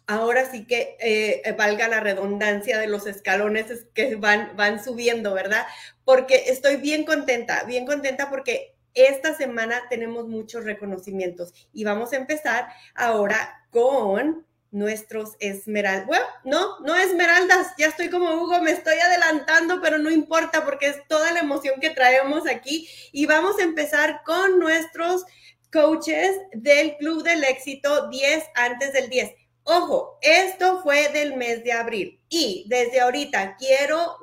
[0.07, 5.67] ahora sí que eh, valga la redundancia de los escalones que van, van subiendo, ¿verdad?
[6.05, 12.17] Porque estoy bien contenta, bien contenta porque esta semana tenemos muchos reconocimientos y vamos a
[12.17, 16.07] empezar ahora con nuestros esmeraldas.
[16.07, 20.89] Bueno, no, no esmeraldas, ya estoy como Hugo, me estoy adelantando, pero no importa porque
[20.89, 25.25] es toda la emoción que traemos aquí y vamos a empezar con nuestros
[25.73, 29.46] coaches del Club del Éxito 10 antes del 10.
[29.69, 34.17] Ojo, esto fue del mes de abril y desde ahorita quiero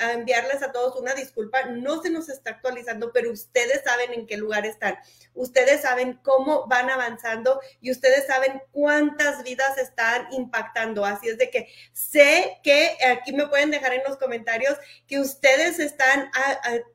[0.00, 1.62] enviarles a todos una disculpa.
[1.66, 4.98] No se nos está actualizando, pero ustedes saben en qué lugar están.
[5.32, 11.04] Ustedes saben cómo van avanzando y ustedes saben cuántas vidas están impactando.
[11.04, 14.76] Así es de que sé que aquí me pueden dejar en los comentarios
[15.06, 16.32] que ustedes están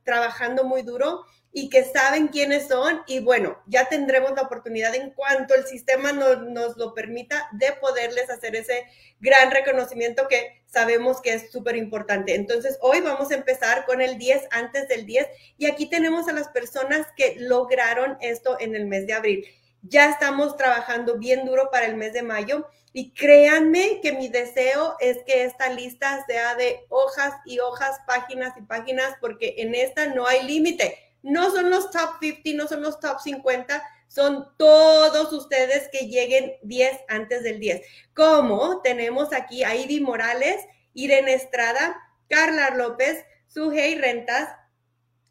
[0.03, 1.25] trabajando muy duro
[1.57, 6.11] y que saben quiénes son y bueno, ya tendremos la oportunidad en cuanto el sistema
[6.11, 8.85] nos lo permita de poderles hacer ese
[9.21, 12.35] gran reconocimiento que sabemos que es súper importante.
[12.35, 16.33] Entonces, hoy vamos a empezar con el 10 antes del 10 y aquí tenemos a
[16.33, 19.45] las personas que lograron esto en el mes de abril.
[19.81, 24.97] Ya estamos trabajando bien duro para el mes de mayo y créanme que mi deseo
[24.99, 30.07] es que esta lista sea de hojas y hojas, páginas y páginas, porque en esta
[30.07, 35.33] no hay límite no son los top 50, no son los top 50, son todos
[35.33, 37.81] ustedes que lleguen 10 antes del 10.
[38.13, 44.49] Como tenemos aquí a Ivy Morales, Irene Estrada, Carla López, Sujei Rentas,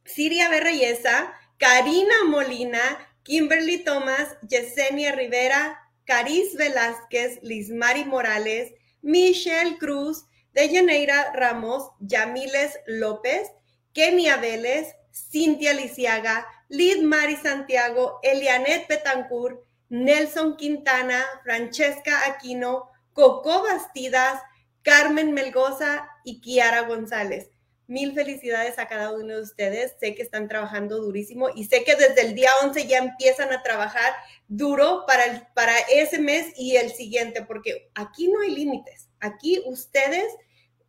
[0.05, 2.81] Siria Berreyesa, Karina Molina,
[3.23, 13.49] Kimberly Thomas, Yesenia Rivera, Caris Velázquez, Lismari Morales, Michelle Cruz, Dejaneira Ramos, Yamiles López,
[13.93, 24.43] Kenia Vélez, Cintia Lisiaga, Lid Mari Santiago, Elianet Betancourt, Nelson Quintana, Francesca Aquino, Coco Bastidas,
[24.83, 27.51] Carmen Melgoza y Kiara González.
[27.87, 29.95] Mil felicidades a cada uno de ustedes.
[30.01, 33.63] Sé que están trabajando durísimo y sé que desde el día 11 ya empiezan a
[33.63, 34.15] trabajar
[34.49, 39.09] duro para, el, para ese mes y el siguiente, porque aquí no hay límites.
[39.21, 40.33] Aquí ustedes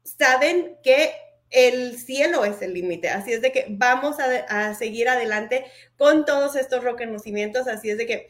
[0.03, 1.13] saben que
[1.49, 3.09] el cielo es el límite.
[3.09, 5.65] Así es de que vamos a, seguir adelante
[5.97, 7.67] con todos estos reconocimientos.
[7.67, 8.29] Así es de que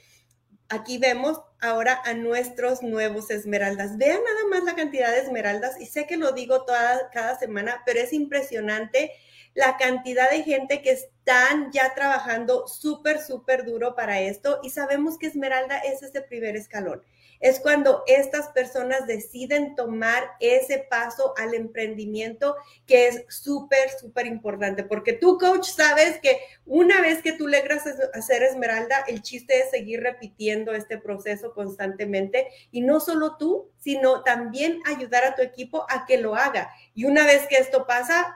[0.69, 3.97] aquí vemos ahora a nuestros nuevos esmeraldas.
[3.97, 7.81] Vean nada más la cantidad de esmeraldas y sé que lo digo toda, cada semana,
[7.85, 9.11] pero es impresionante
[9.55, 15.17] la cantidad de gente que están ya trabajando súper, súper duro para esto y sabemos
[15.17, 17.01] que Esmeralda es ese primer escalón
[17.39, 24.83] es cuando estas personas deciden tomar ese paso al emprendimiento que es súper, súper importante,
[24.83, 29.69] porque tú, coach, sabes que una vez que tú logras hacer esmeralda, el chiste es
[29.71, 35.85] seguir repitiendo este proceso constantemente y no solo tú, sino también ayudar a tu equipo
[35.89, 36.71] a que lo haga.
[36.93, 38.35] Y una vez que esto pasa,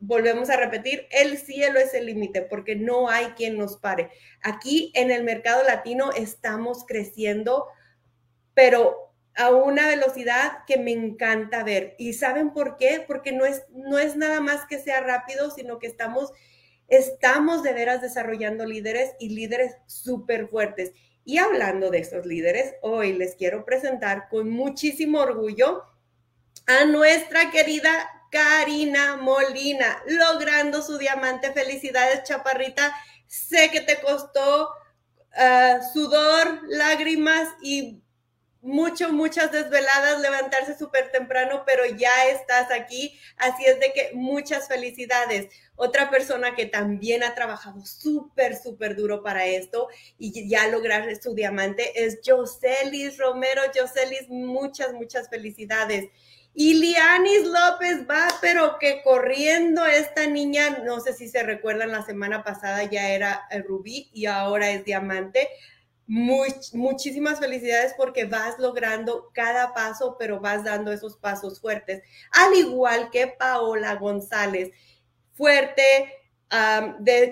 [0.00, 4.10] volvemos a repetir, el cielo es el límite porque no hay quien nos pare.
[4.42, 7.66] Aquí en el mercado latino estamos creciendo
[8.56, 11.94] pero a una velocidad que me encanta ver.
[11.98, 13.04] ¿Y saben por qué?
[13.06, 16.32] Porque no es, no es nada más que sea rápido, sino que estamos,
[16.88, 20.92] estamos de veras desarrollando líderes y líderes súper fuertes.
[21.22, 25.82] Y hablando de esos líderes, hoy les quiero presentar con muchísimo orgullo
[26.66, 27.90] a nuestra querida
[28.30, 31.52] Karina Molina, logrando su diamante.
[31.52, 32.90] Felicidades, chaparrita.
[33.26, 34.70] Sé que te costó
[35.36, 38.02] ah, sudor, lágrimas y
[38.66, 43.18] mucho, muchas desveladas, levantarse súper temprano, pero ya estás aquí.
[43.36, 45.48] Así es de que muchas felicidades.
[45.76, 51.34] Otra persona que también ha trabajado súper, súper duro para esto y ya lograr su
[51.34, 53.62] diamante es Joselis Romero.
[53.74, 56.08] Joselis, muchas, muchas felicidades.
[56.58, 62.02] Y Lianis López va, pero que corriendo esta niña, no sé si se recuerdan, la
[62.02, 65.50] semana pasada ya era rubí y ahora es diamante
[66.06, 72.02] muchísimas felicidades porque vas logrando cada paso, pero vas dando esos pasos fuertes.
[72.32, 74.70] Al igual que Paola González,
[75.32, 76.12] fuerte,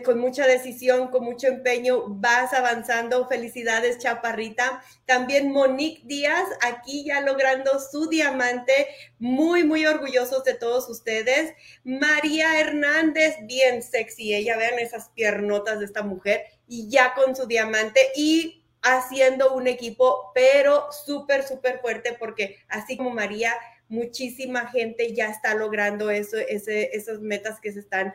[0.04, 3.28] con mucha decisión, con mucho empeño, vas avanzando.
[3.28, 4.82] Felicidades, Chaparrita.
[5.06, 8.88] También Monique Díaz, aquí ya logrando su diamante.
[9.18, 11.54] Muy, muy orgullosos de todos ustedes.
[11.84, 14.34] María Hernández, bien sexy.
[14.34, 18.00] Ella, vean esas piernotas de esta mujer y ya con su diamante.
[18.16, 23.54] Y haciendo un equipo, pero súper, súper fuerte, porque así como María,
[23.88, 28.14] muchísima gente ya está logrando eso, ese, esas metas que se están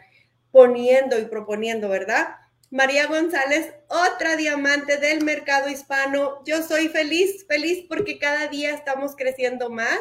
[0.51, 2.35] poniendo y proponiendo, ¿verdad?
[2.69, 6.43] María González, otra diamante del mercado hispano.
[6.45, 9.99] Yo soy feliz, feliz porque cada día estamos creciendo más.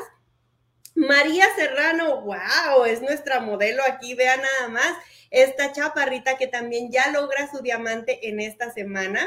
[0.94, 4.98] María Serrano, wow, es nuestra modelo aquí, vean nada más,
[5.30, 9.26] esta chaparrita que también ya logra su diamante en esta semana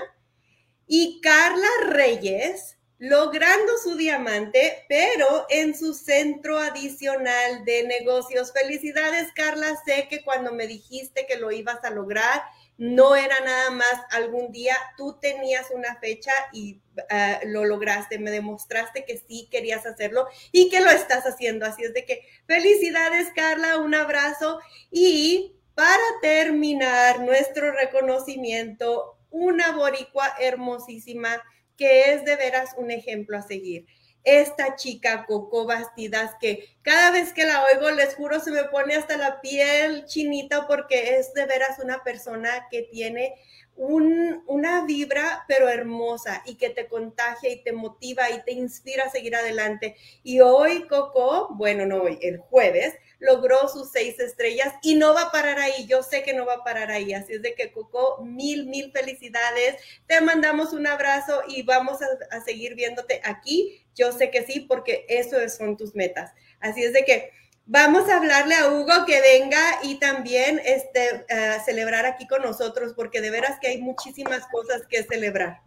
[0.94, 8.52] y Carla Reyes logrando su diamante, pero en su centro adicional de negocios.
[8.52, 9.74] Felicidades, Carla.
[9.86, 12.44] Sé que cuando me dijiste que lo ibas a lograr,
[12.78, 18.30] no era nada más algún día, tú tenías una fecha y ah, lo lograste, me
[18.30, 21.66] demostraste que sí querías hacerlo y que lo estás haciendo.
[21.66, 24.60] Así es de que felicidades, Carla, un abrazo.
[24.92, 31.42] Y para terminar nuestro reconocimiento, una boricua hermosísima
[31.78, 33.88] que es de veras un ejemplo a seguir.
[34.24, 38.94] Esta chica Coco Bastidas que cada vez que la oigo, les juro, se me pone
[38.94, 43.34] hasta la piel chinita porque es de veras una persona que tiene
[43.76, 49.10] una vibra, pero hermosa y que te contagia y te motiva y te inspira a
[49.10, 49.96] seguir adelante.
[50.24, 55.24] Y hoy Coco, bueno, no hoy, el jueves, logró sus seis estrellas y no va
[55.24, 55.86] a parar ahí.
[55.86, 57.14] Yo sé que no va a parar ahí.
[57.14, 59.76] Así es de que Coco, mil, mil felicidades.
[60.08, 63.86] Te mandamos un abrazo y vamos a, seguir viéndote aquí.
[63.96, 66.32] Yo sé que sí, porque eso son tus metas.
[66.60, 67.32] Así es de que
[67.66, 71.26] vamos a hablarle a Hugo que venga y también este,
[71.64, 75.62] celebrar aquí con nosotros, porque de veras que hay muchísimas cosas que celebrar.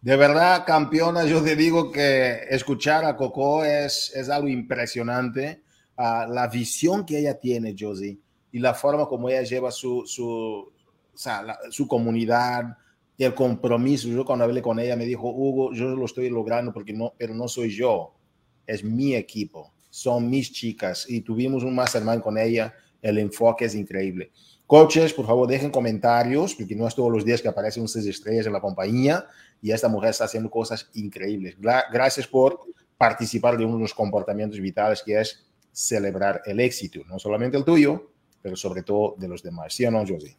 [0.00, 5.60] De verdad, campeona, yo te digo que escuchar a Coco es, es algo impresionante
[5.98, 8.18] la visión que ella tiene, Josie,
[8.52, 10.72] y la forma como ella lleva su, su,
[11.70, 12.76] su comunidad
[13.16, 14.08] y el compromiso.
[14.08, 17.34] Yo cuando hablé con ella me dijo, Hugo, yo lo estoy logrando porque no, pero
[17.34, 18.14] no soy yo,
[18.66, 23.74] es mi equipo, son mis chicas y tuvimos un mastermind con ella, el enfoque es
[23.74, 24.30] increíble.
[24.66, 28.46] Coaches, por favor, dejen comentarios, porque no es todos los días que aparecen seis estrellas
[28.46, 29.26] en la compañía
[29.62, 31.56] y esta mujer está haciendo cosas increíbles.
[31.58, 32.60] Gracias por
[32.98, 35.47] participar de uno de los comportamientos vitales que es
[35.78, 38.10] celebrar el éxito, no solamente el tuyo,
[38.42, 39.72] pero sobre todo de los demás.
[39.72, 40.36] ¿Sí o no, Josie?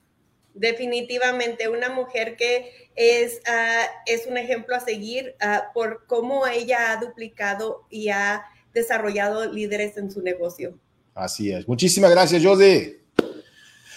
[0.54, 6.92] Definitivamente, una mujer que es, ah, es un ejemplo a seguir uh, por cómo ella
[6.92, 10.78] ha duplicado y ha desarrollado líderes en su negocio.
[11.14, 11.66] Así es.
[11.68, 13.00] Muchísimas gracias, Josie.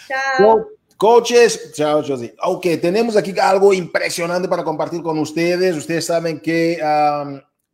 [0.07, 0.69] Chao.
[0.97, 2.37] coaches, chao, Josie.
[2.45, 5.75] Ok, tenemos aquí algo impresionante para compartir con ustedes.
[5.77, 6.79] Ustedes saben que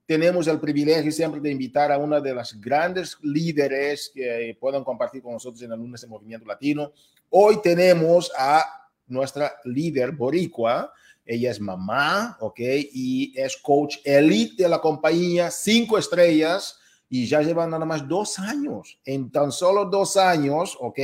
[0.09, 5.21] tenemos el privilegio siempre de invitar a una de las grandes líderes que puedan compartir
[5.21, 6.93] con nosotros en lunes de Movimiento Latino.
[7.29, 8.65] Hoy tenemos a
[9.07, 10.91] nuestra líder boricua.
[11.27, 12.59] Ella es mamá, ¿ok?
[12.91, 16.79] Y es coach elite de la compañía, cinco estrellas,
[17.11, 18.99] y ya lleva nada más dos años.
[19.05, 21.01] En tan solo dos años, ¿ok?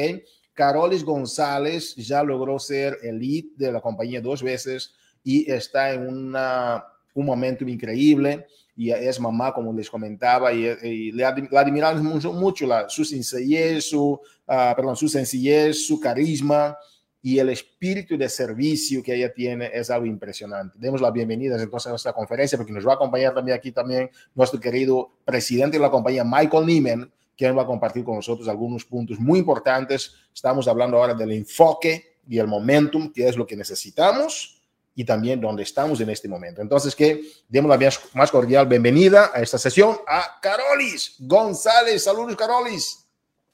[0.54, 6.82] Carolis González ya logró ser elite de la compañía dos veces y está en una,
[7.12, 12.88] un momento increíble y es mamá, como les comentaba, y, le, admiramos mucho, mucho la,
[12.88, 16.76] su sencillez, su, uh, perdón, su sencillez, su carisma
[17.22, 20.76] y el espíritu de servicio que ella tiene es algo impresionante.
[20.78, 24.10] Demos la bienvenida entonces a esta conferencia porque nos va a acompañar también aquí también
[24.34, 28.84] nuestro querido presidente de la compañía, Michael Neiman, quien va a compartir con nosotros algunos
[28.84, 30.14] puntos muy importantes.
[30.34, 34.53] Estamos hablando ahora del enfoque y el momentum, que es lo que necesitamos
[34.94, 36.62] y también donde estamos en este momento.
[36.62, 42.04] Entonces, que demos la más cordial bienvenida a esta sesión a Carolis González.
[42.04, 43.06] Saludos, Carolis.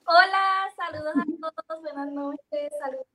[0.06, 3.06] Hola, saludos a todos, buenas noches, saludos.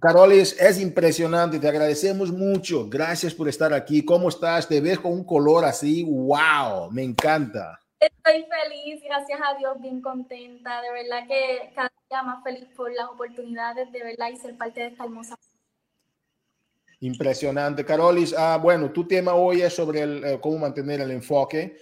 [0.00, 2.88] Carolis, es impresionante, te agradecemos mucho.
[2.88, 4.04] Gracias por estar aquí.
[4.04, 4.68] ¿Cómo estás?
[4.68, 7.80] Te ves con un color así, wow, me encanta.
[7.98, 10.82] Estoy feliz, gracias a Dios, bien contenta.
[10.82, 14.80] De verdad que cada día más feliz por las oportunidades de verdad y ser parte
[14.80, 15.36] de esta hermosa
[17.00, 17.84] Impresionante.
[17.84, 21.76] Carolis, ah, bueno, tu tema hoy es sobre el, eh, cómo mantener el enfoque.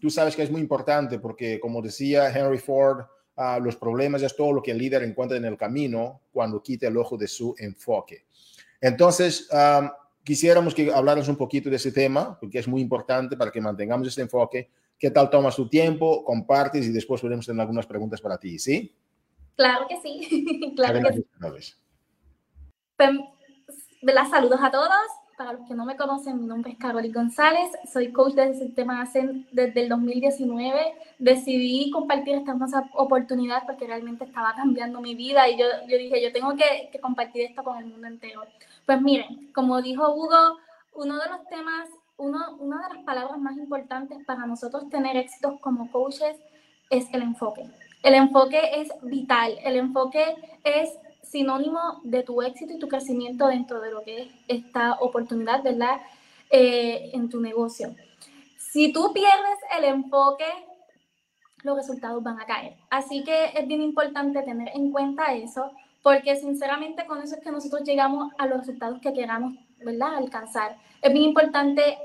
[0.00, 3.04] tú sabes que es muy importante porque, como decía Henry Ford,
[3.36, 6.88] ah, los problemas es todo lo que el líder encuentra en el camino cuando quita
[6.88, 8.26] el ojo de su enfoque.
[8.80, 9.48] Entonces,
[10.24, 14.08] quisiéramos que hablaras un poquito de ese tema, porque es muy importante para que mantengamos
[14.08, 14.70] este enfoque.
[14.98, 16.24] ¿Qué tal tomas tu tiempo?
[16.24, 18.94] Compartes y después podemos tener algunas preguntas para ti, ¿sí?
[19.56, 20.72] Claro que sí.
[20.76, 21.74] claro que sí.
[24.02, 24.28] ¿Verdad?
[24.28, 24.90] Saludos a todos.
[25.38, 29.00] Para los que no me conocen, mi nombre es Caroli González, soy coach del sistema
[29.00, 30.94] ASEN desde el 2019.
[31.18, 36.22] Decidí compartir esta hermosa oportunidad porque realmente estaba cambiando mi vida y yo, yo dije,
[36.22, 38.42] yo tengo que, que compartir esto con el mundo entero.
[38.84, 40.58] Pues miren, como dijo Hugo,
[40.94, 41.88] uno de los temas,
[42.18, 46.36] uno, una de las palabras más importantes para nosotros tener éxitos como coaches
[46.90, 47.68] es el enfoque.
[48.02, 50.90] El enfoque es vital, el enfoque es
[51.32, 56.02] sinónimo de tu éxito y tu crecimiento dentro de lo que es esta oportunidad, ¿verdad?
[56.50, 57.96] Eh, en tu negocio.
[58.58, 60.44] Si tú pierdes el enfoque,
[61.62, 62.76] los resultados van a caer.
[62.90, 67.50] Así que es bien importante tener en cuenta eso, porque sinceramente con eso es que
[67.50, 70.16] nosotros llegamos a los resultados que queramos, ¿verdad?
[70.16, 70.76] Alcanzar.
[71.00, 71.96] Es bien importante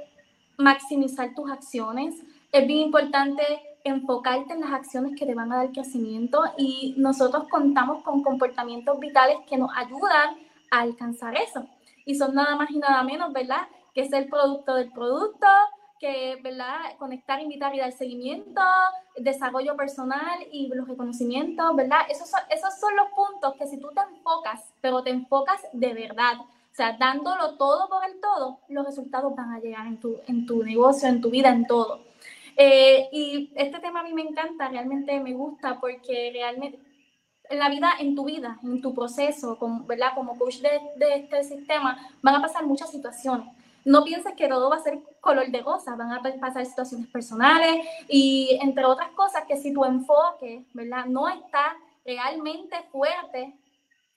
[0.57, 2.15] maximizar tus acciones,
[2.53, 3.43] es bien importante
[3.88, 9.00] enfocarte en las acciones que te van a dar crecimiento y nosotros contamos con comportamientos
[9.00, 10.38] vitales que nos ayudan
[10.71, 11.65] a alcanzar eso.
[12.06, 13.67] Y son nada más y nada menos, ¿verdad?
[13.93, 15.47] Que es el producto del producto,
[16.00, 16.78] que, ¿verdad?
[16.97, 18.62] Conectar, invitar y dar seguimiento,
[19.17, 22.02] desarrollo personal y los reconocimientos, ¿verdad?
[22.10, 25.93] Esos son, esos son los puntos que si tú te enfocas, pero te enfocas de
[25.93, 30.17] verdad, o sea, dándolo todo por el todo, los resultados van a llegar en tu,
[30.28, 32.06] en tu negocio, en tu vida, en todo.
[32.59, 36.79] Eh, y este tema a mí me encanta, realmente me gusta porque realmente
[37.49, 40.13] en la vida, en tu vida, en tu proceso, como, ¿verdad?
[40.15, 43.47] como coach de, de, este sistema, van a pasar muchas situaciones.
[43.85, 47.85] No pienses que todo va a ser color de rosa, van a pasar situaciones personales
[48.09, 51.05] y entre otras cosas que si tu enfoque ¿verdad?
[51.05, 53.55] no está realmente fuerte,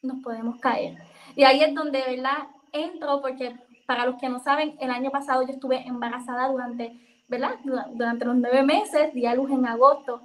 [0.03, 0.97] nos podemos caer.
[1.37, 2.49] Y ahí es donde ¿verdad?
[2.73, 3.55] entro porque
[3.87, 7.55] para los que no saben, el año pasado yo estuve embarazada durante ¿verdad?
[7.95, 10.21] Durante los nueve meses, di a luz en agosto.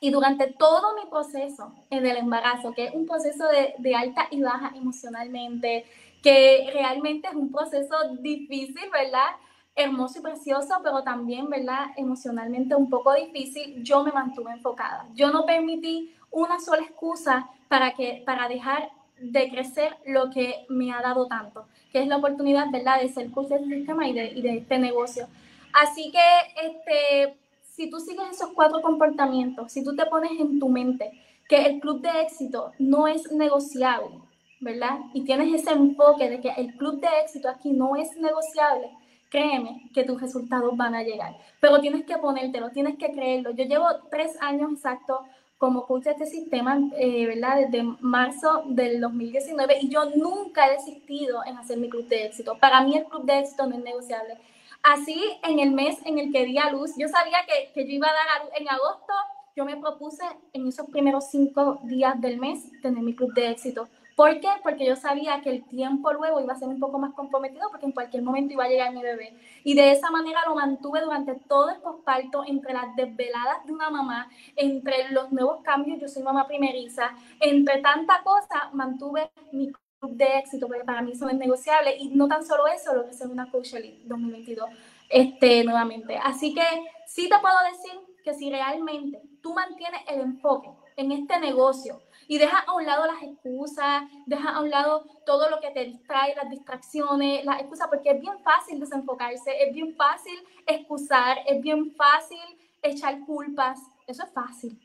[0.00, 4.26] Y durante todo mi proceso en el embarazo, que es un proceso de, de alta
[4.30, 5.86] y baja emocionalmente,
[6.22, 9.28] que realmente es un proceso difícil, ¿verdad?
[9.76, 11.86] hermoso y precioso, pero también, ¿verdad?
[11.96, 15.06] Emocionalmente un poco difícil, yo me mantuve enfocada.
[15.14, 20.92] Yo no permití una sola excusa para, que, para dejar de crecer lo que me
[20.92, 24.26] ha dado tanto, que es la oportunidad, ¿verdad?, de ser curso del sistema y de,
[24.26, 25.26] y de este negocio.
[25.74, 30.68] Así que este, si tú sigues esos cuatro comportamientos, si tú te pones en tu
[30.68, 31.10] mente
[31.48, 34.20] que el club de éxito no es negociable,
[34.60, 35.00] ¿verdad?
[35.12, 38.90] Y tienes ese enfoque de que el club de éxito aquí no es negociable,
[39.28, 41.36] créeme que tus resultados van a llegar.
[41.60, 43.50] Pero tienes que ponértelo, tienes que creerlo.
[43.50, 45.18] Yo llevo tres años exactos
[45.58, 47.56] como coach de este sistema, eh, ¿verdad?
[47.62, 52.56] Desde marzo del 2019 y yo nunca he desistido en hacer mi club de éxito.
[52.60, 54.38] Para mí el club de éxito no es negociable.
[54.84, 57.94] Así, en el mes en el que di a luz, yo sabía que, que yo
[57.94, 59.14] iba a dar a luz en agosto,
[59.56, 63.88] yo me propuse en esos primeros cinco días del mes tener mi club de éxito.
[64.14, 64.48] ¿Por qué?
[64.62, 67.86] Porque yo sabía que el tiempo luego iba a ser un poco más comprometido porque
[67.86, 69.34] en cualquier momento iba a llegar mi bebé.
[69.64, 73.88] Y de esa manera lo mantuve durante todo el posparto, entre las desveladas de una
[73.88, 79.72] mamá, entre los nuevos cambios, yo soy mamá primeriza, entre tanta cosa, mantuve mi
[80.10, 81.96] de éxito, porque para mí eso es negociable.
[81.98, 84.68] Y no tan solo eso, lo que es una Coach Elite 2022,
[85.08, 86.18] este, nuevamente.
[86.22, 86.64] Así que
[87.06, 92.38] sí te puedo decir que si realmente tú mantienes el enfoque en este negocio, y
[92.38, 96.34] deja a un lado las excusas, deja a un lado todo lo que te distrae,
[96.34, 101.94] las distracciones, las excusas, porque es bien fácil desenfocarse, es bien fácil excusar, es bien
[101.94, 102.38] fácil
[102.82, 104.80] echar culpas, eso es fácil.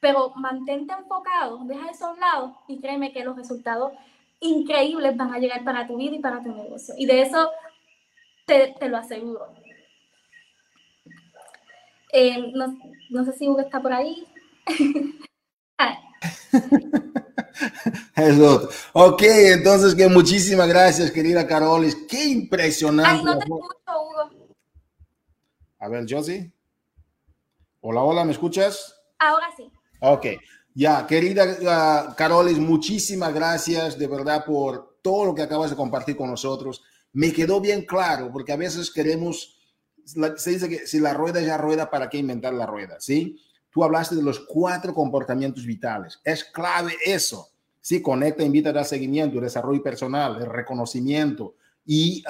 [0.00, 3.92] Pero mantente enfocado, deja eso a un lado y créeme que los resultados
[4.40, 6.94] increíbles van a llegar para tu vida y para tu negocio.
[6.96, 7.50] Y de eso
[8.46, 9.54] te, lo aseguro.
[12.12, 12.76] Eh, no,
[13.10, 14.26] no, sé si Hugo está por ahí.
[15.82, 15.98] Ah,
[18.16, 18.68] Eso.
[18.92, 21.96] Ok, entonces que muchísimas gracias, querida Carolis.
[22.06, 23.10] Qué impresionante.
[23.10, 24.30] Ay, no te escucho, Hugo.
[25.78, 26.52] A ver, Josie.
[27.80, 28.94] Hola, hola, ¿me escuchas?
[29.18, 29.72] Ahora sí.
[30.00, 30.26] Ok,
[30.74, 36.16] ya, querida uh, Carolis, muchísimas gracias de verdad por todo lo que acabas de compartir
[36.16, 36.82] con nosotros.
[37.12, 39.58] Me quedó bien claro, porque a veces queremos,
[40.04, 42.96] se dice que si la rueda ya rueda, ¿para qué inventar la rueda?
[43.00, 43.40] ¿Sí?
[43.70, 46.20] Tú hablaste de los cuatro comportamientos vitales.
[46.24, 47.48] Es clave eso.
[47.80, 51.54] Sí, conecta, invita a dar seguimiento, desarrollo personal, el reconocimiento
[51.92, 52.22] y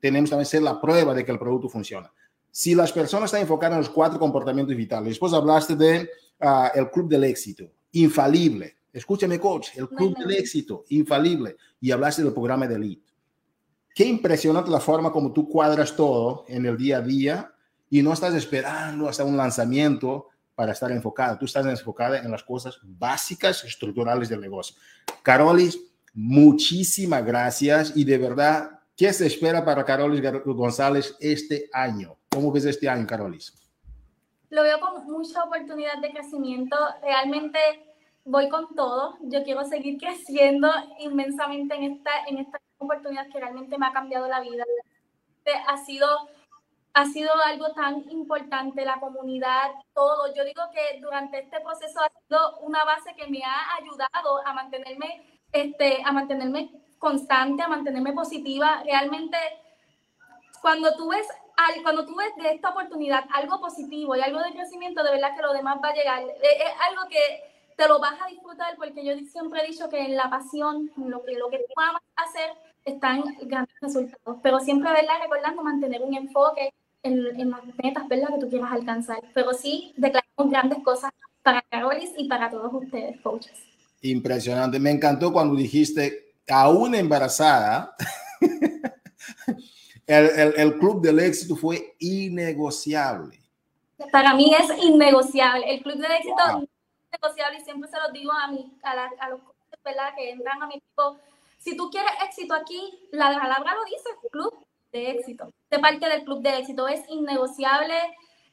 [0.00, 2.12] tenemos también ser la prueba de que el producto funciona.
[2.50, 6.08] Si las personas están enfocadas en los cuatro comportamientos vitales, después hablaste de
[6.40, 8.76] ah, el club del éxito, infalible.
[8.92, 11.56] Escúchame, coach, el club del éxito, infalible.
[11.80, 13.12] Y hablaste del programa de elite.
[13.94, 17.52] Qué impresionante la forma como tú cuadras todo en el día a día
[17.88, 21.38] y no estás esperando hasta un lanzamiento para estar enfocada.
[21.38, 24.76] Tú estás enfocada en las cosas básicas, estructurales del negocio.
[25.22, 25.78] Carolis,
[26.14, 32.16] muchísimas gracias y de verdad, ¿qué se espera para Carolis González este año?
[32.30, 33.54] ¿Cómo ves este año, Carolis?
[34.50, 36.76] Lo veo con mucha oportunidad de crecimiento.
[37.02, 37.58] Realmente
[38.24, 39.16] voy con todo.
[39.22, 44.28] Yo quiero seguir creciendo inmensamente en esta, en esta oportunidad que realmente me ha cambiado
[44.28, 44.64] la vida.
[45.68, 46.08] Ha sido
[46.96, 50.34] ha sido algo tan importante, la comunidad, todo.
[50.34, 54.54] Yo digo que durante este proceso ha sido una base que me ha ayudado a
[54.54, 55.22] mantenerme,
[55.52, 58.82] este, a mantenerme constante, a mantenerme positiva.
[58.82, 59.36] Realmente,
[60.62, 61.28] cuando tú ves
[61.82, 65.42] cuando tú ves de esta oportunidad algo positivo y algo de crecimiento, de verdad que
[65.42, 66.22] lo demás va a llegar.
[66.22, 70.16] Es, algo que te lo vas a disfrutar porque yo siempre he dicho que en
[70.16, 72.50] la pasión, en lo que, lo que tú amas hacer,
[72.84, 74.38] están grandes resultados.
[74.42, 75.14] Pero siempre, ¿verdad?
[75.22, 76.72] Recordando mantener un enfoque,
[77.06, 78.28] en, las metas, ¿verdad?
[78.34, 79.18] Que tú quieras alcanzar.
[79.34, 83.52] Pero sí declaramos grandes cosas para Carolis y para todos ustedes, coaches.
[84.02, 84.78] Impresionante.
[84.78, 87.94] Me encantó cuando dijiste, aún embarazada,
[90.06, 93.40] el, el, club del éxito fue innegociable.
[94.12, 95.68] Para mí es innegociable.
[95.68, 96.68] El club del éxito es
[97.12, 99.40] innegociable y siempre se lo digo a, mi, a, la, a los
[99.84, 100.14] ¿verdad?
[100.16, 101.18] Que entran a mi equipo.
[101.58, 106.24] Si tú quieres éxito aquí, la palabra lo dice, club de éxito, de parte del
[106.24, 106.88] club de éxito.
[106.88, 107.94] Es innegociable.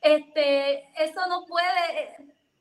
[0.02, 2.16] Este, eso no puede,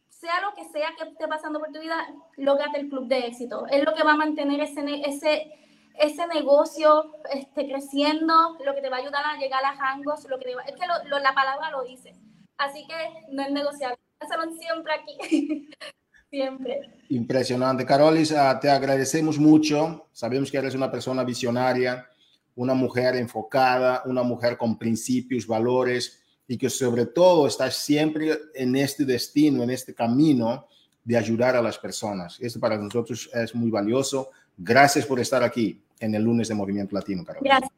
[0.08, 3.66] sea lo que sea que esté pasando por tu vida, lograte el club de éxito.
[3.68, 5.52] Es lo que va a mantener ese, ese,
[5.98, 10.38] ese negocio este, creciendo, lo que te va a ayudar a llegar a rangos, lo
[10.38, 12.14] que es que la palabra lo dice.
[12.58, 13.98] Así que no es negociable.
[14.20, 15.68] Hacemos siempre aquí.
[16.30, 16.80] siempre.
[17.08, 17.84] Impresionante.
[17.84, 20.08] Carolis, ah, te agradecemos mucho.
[20.12, 22.08] Sabemos que eres una persona visionaria
[22.54, 28.76] una mujer enfocada, una mujer con principios, valores y que sobre todo está siempre en
[28.76, 30.66] este destino, en este camino
[31.04, 32.38] de ayudar a las personas.
[32.40, 34.30] Esto para nosotros es muy valioso.
[34.56, 37.58] Gracias por estar aquí en el lunes de Movimiento Latino, Carolina.
[37.58, 37.72] Gracias.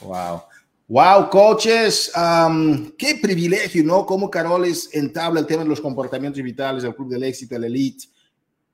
[0.00, 0.42] Wow.
[0.88, 2.12] Wow, coaches,
[2.96, 4.06] qué privilegio, ¿no?
[4.06, 8.06] Cómo Caroles entabla el tema de los comportamientos vitales del Club del Éxito, el Elite,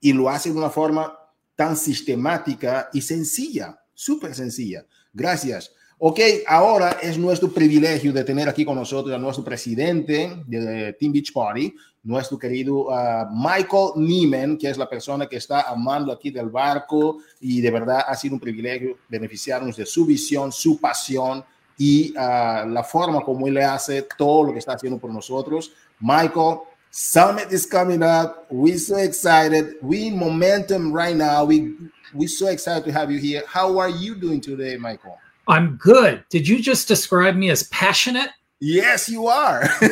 [0.01, 1.17] y lo hace de una forma
[1.57, 4.85] tan sistemática y sencilla súper sencilla.
[5.13, 5.73] Gracias.
[6.05, 11.13] Ok, ahora es nuestro privilegio de tener aquí con nosotros a nuestro presidente de Team
[11.13, 11.73] Beach Party,
[12.03, 17.19] nuestro querido uh, Michael Neiman, que es la persona que está amando aquí del barco
[17.41, 21.45] y de verdad ha sido un privilegio beneficiarnos de su visión, su pasión
[21.79, 25.71] y uh, la forma como él hace todo lo que está haciendo por nosotros.
[26.01, 28.49] Michael, Summit is coming up.
[28.51, 29.77] We're so excited.
[29.81, 31.45] We momentum right now.
[31.45, 31.77] We
[32.13, 33.45] we're so excited to have you here.
[33.47, 35.17] How are you doing today, Michael?
[35.49, 36.25] I'm good.
[36.29, 38.31] Did you just describe me as passionate?
[38.61, 39.69] Yes, you are.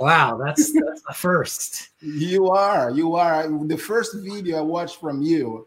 [0.00, 1.90] wow, that's, that's the first.
[2.00, 2.90] You are.
[2.90, 3.46] You are.
[3.66, 5.66] The first video I watched from you,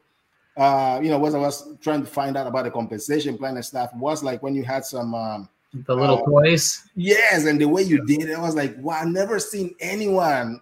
[0.58, 3.66] uh, you know, was I was trying to find out about the compensation plan and
[3.66, 5.50] stuff, was like when you had some um,
[5.86, 6.90] the little uh, toys.
[6.96, 10.60] Yes, and the way you did it, I was like, wow, I've never seen anyone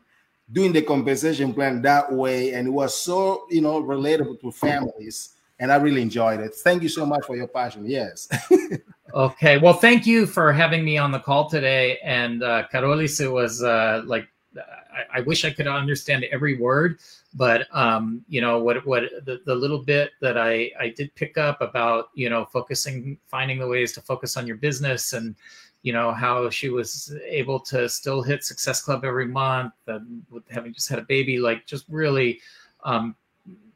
[0.51, 5.33] doing the compensation plan that way, and it was so you know relatable to families
[5.60, 6.56] and I really enjoyed it.
[6.56, 7.86] Thank you so much for your passion.
[7.86, 8.28] Yes.
[9.14, 9.58] okay.
[9.58, 11.99] Well, thank you for having me on the call today.
[12.04, 14.28] And uh, Carolis, it was uh, like,
[14.58, 16.99] I, I, wish I could understand every word,
[17.34, 18.86] but um, you know what?
[18.86, 23.18] What the, the little bit that I I did pick up about you know focusing,
[23.26, 25.36] finding the ways to focus on your business, and
[25.82, 30.43] you know how she was able to still hit Success Club every month, and with
[30.49, 32.39] having just had a baby, like just really
[32.84, 33.16] um,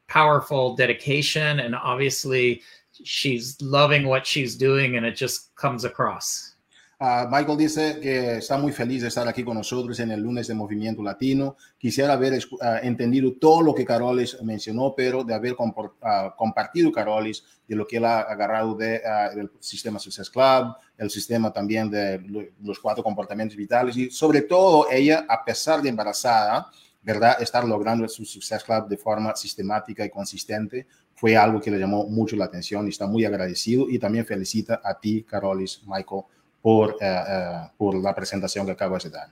[0.08, 2.62] powerful dedication and obviously
[3.04, 6.54] she's loving what she's doing and it just comes across.
[7.00, 10.48] Uh, Michael dice que está muy feliz de estar aquí con nosotros en el lunes
[10.48, 11.56] de Movimiento Latino.
[11.78, 17.44] Quisiera haber uh, entendido todo lo que Carolis mencionó, pero de haber uh, compartido Carolis
[17.68, 19.00] de lo que él ha agarrado de,
[19.32, 22.20] del sistema Success Club, el sistema también de
[22.64, 26.68] los cuatro comportamientos vitales y sobre todo ella, a pesar de embarazada,
[27.02, 27.40] ¿verdad?
[27.40, 32.06] Estar logrando su Success Club de forma sistemática y consistente fue algo que le llamó
[32.06, 36.22] mucho la atención y está muy agradecido y también felicita a ti, Carolis, Michael,
[36.62, 39.28] por, uh, uh, por la presentación que acabas de dar.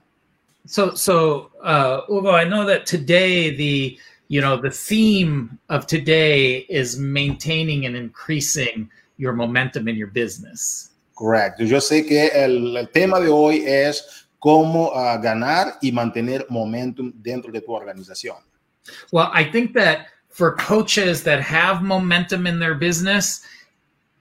[0.64, 3.98] So, so uh, Hugo, I know that today the
[4.28, 10.90] you know the theme of today is maintaining and increasing your momentum in your business.
[11.14, 11.64] Correcto.
[11.64, 17.12] Yo sé que el, el tema de hoy es cómo uh, ganar y mantener momentum
[17.20, 18.36] dentro de tu organización.
[19.10, 23.40] Well, I think that for coaches that have momentum in their business,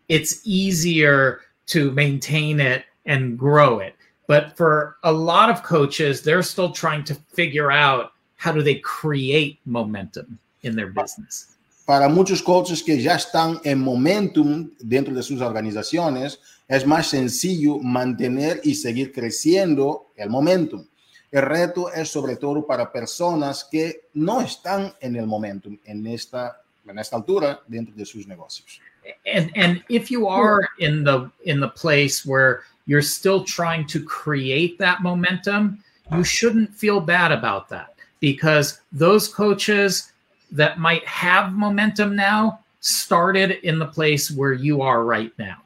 [0.10, 3.94] it's easier to maintain it and grow it.
[4.28, 8.80] But for a lot of coaches, they're still trying to figure out how do they
[8.80, 11.52] create momentum in their business.
[11.86, 17.80] Para muchos coaches que ya están en momentum dentro de sus organizaciones, es más sencillo
[17.80, 20.86] mantener y seguir creciendo el momentum.
[21.32, 26.62] El reto es sobre todo para personas que no están en el momentum en esta,
[26.88, 28.80] en esta altura dentro de sus negocios.
[29.26, 34.04] And, and if you are in the, in the place where you're still trying to
[34.04, 40.12] create that momentum, you shouldn't feel bad about that because those coaches
[40.52, 45.65] that might have momentum now started in the place where you are right now.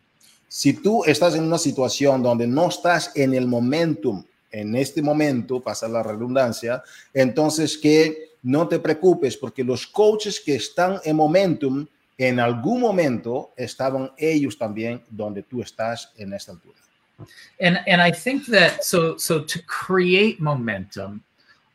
[0.49, 5.59] Si tú estás en una situación donde no estás en el momentum, en este momento,
[5.59, 6.81] pasa la redundancia,
[7.13, 11.85] entonces que no te preocupes porque los coaches que están en momentum,
[12.17, 16.79] en algún momento estaban ellos también donde tú estás en esta altura.
[17.61, 21.21] And, and I think that so so to create momentum,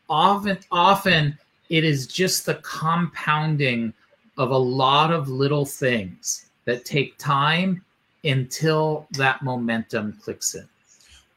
[0.08, 3.92] often often it is just the compounding
[4.36, 7.84] of a lot of little things that take time
[8.24, 10.68] until that momentum clicks in.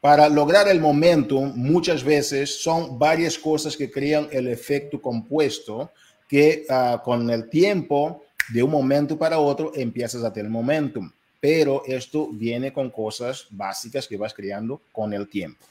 [0.00, 5.90] Para lograr el momentum, muchas veces son varias cosas que crean el efecto compuesto
[6.28, 8.22] que uh, con el tiempo,
[8.52, 11.10] de un momento para otro, empiezas a tener momentum.
[11.40, 15.64] Pero esto viene con cosas básicas que vas creando con el tiempo.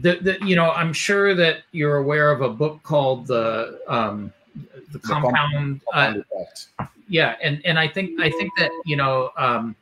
[0.00, 4.32] The, the, you know, I'm sure that you're aware of a book called the um,
[4.54, 5.80] the, the compound.
[5.92, 6.24] compound
[6.78, 9.74] uh, yeah, and and I think I think that you know um,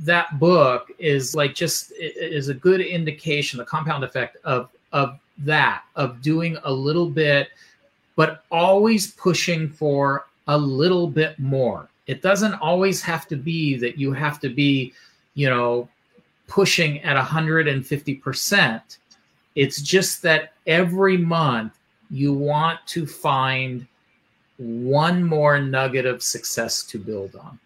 [0.00, 5.82] that book is like just is a good indication the compound effect of of that
[5.96, 7.48] of doing a little bit
[8.16, 11.88] but always pushing for a little bit more.
[12.06, 14.92] It doesn't always have to be that you have to be
[15.34, 15.88] you know
[16.48, 18.96] pushing at 150%
[19.54, 21.78] it's just that every month
[22.10, 23.86] you want to find
[24.56, 27.58] one more nugget of success to build on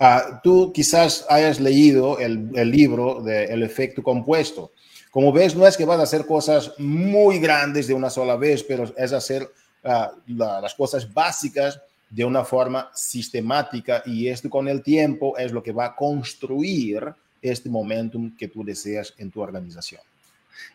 [0.00, 4.72] Uh, tú quizás hayas leído el, libro de El efecto compuesto.
[5.10, 8.62] Como ves, no es que vas a hacer cosas muy grandes de una sola vez,
[8.62, 9.46] pero es hacer
[9.82, 15.62] la, las cosas básicas de una forma sistemática y esto con el tiempo es lo
[15.62, 20.00] que va a construir este momentum que tú deseas en tu organización.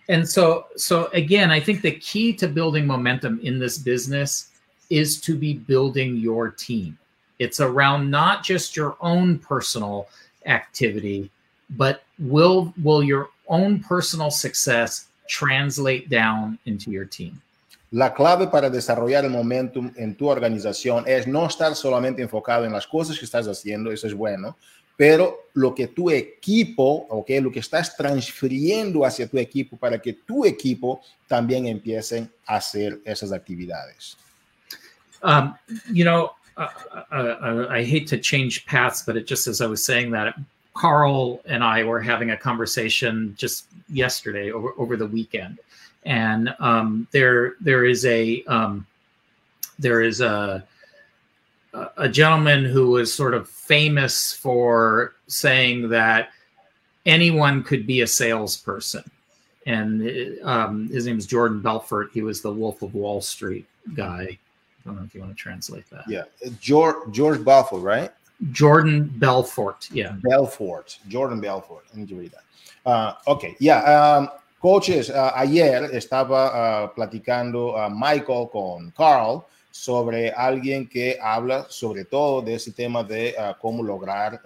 [0.08, 4.52] And so, so again, I think the key to building momentum in this business
[4.90, 6.98] is to be building your team.
[7.40, 10.08] It's around not just your own personal
[10.46, 11.30] activity,
[11.70, 17.42] but will will your own personal success translate down into your team?
[17.92, 22.74] La clave para desarrollar el momentum en tu organización es no estar solamente enfocado en
[22.74, 24.58] las cosas que estás haciendo, eso es bueno,
[24.98, 30.14] pero lo que tu equipo, okay, lo que estás transfiriendo hacia tu equipo para que
[30.14, 34.18] tu equipo también empiecen a hacer esas actividades.
[35.24, 35.56] Um,
[35.92, 40.12] you know, uh, I hate to change paths, but it just as I was saying
[40.12, 40.36] that,
[40.74, 45.60] Carl and I were having a conversation just yesterday over, over the weekend,
[46.04, 48.86] and um, there there is a um,
[49.80, 50.66] there is a
[51.98, 56.30] a gentleman who was sort of famous for saying that
[57.06, 59.04] anyone could be a salesperson.
[59.66, 62.12] And um, his name is Jordan Belfort.
[62.14, 64.38] He was the Wolf of Wall Street guy.
[64.86, 66.04] I don't know if you want to translate that.
[66.08, 66.24] Yeah,
[66.60, 68.12] George George Belfort, right?
[68.52, 69.90] Jordan Belfort.
[69.92, 71.00] Yeah, Belfort.
[71.08, 71.86] Jordan Belfort.
[71.94, 72.44] I need to read that.
[72.90, 73.82] Uh, okay, yeah.
[73.82, 74.30] Um,
[74.62, 82.06] coaches, uh, ayer estaba uh, platicando uh, Michael con Carl sobre alguien que habla sobre
[82.06, 84.40] todo de ese tema de uh, cómo lograr.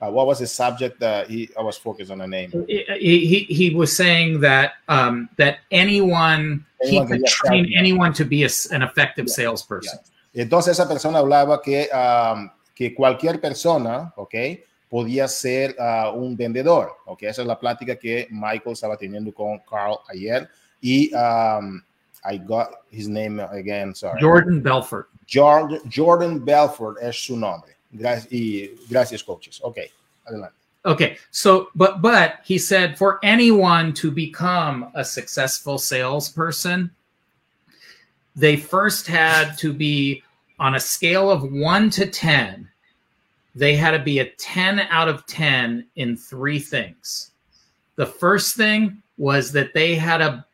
[0.00, 2.52] Uh, what was the subject that he, I was focused on the name?
[2.68, 2.84] He,
[3.26, 7.74] he, he was saying that um, that anyone, anyone he could train sales.
[7.76, 9.34] anyone to be a, an effective yeah.
[9.34, 9.98] salesperson.
[10.32, 10.44] Yeah.
[10.44, 14.34] Entonces esa persona hablaba que, um, que cualquier persona, ¿ok?
[14.88, 17.24] Podía ser uh, un vendedor, ¿ok?
[17.24, 20.48] Esa es la plática que Michael estaba teniendo con Carl ayer
[20.80, 21.82] y um,
[22.24, 24.20] I got his name again, sorry.
[24.20, 25.08] Jordan Belfort.
[25.26, 27.77] Jordan, Jordan Belfort es su nombre.
[27.92, 29.60] Gracias, y gracias, coaches.
[29.62, 29.90] Okay,
[30.26, 30.54] adelante.
[30.84, 36.90] Okay, so but but he said for anyone to become a successful salesperson,
[38.36, 40.22] they first had to be
[40.58, 42.68] on a scale of one to ten.
[43.54, 47.32] They had to be a 10 out of 10 in three things.
[47.96, 50.46] The first thing was that they had a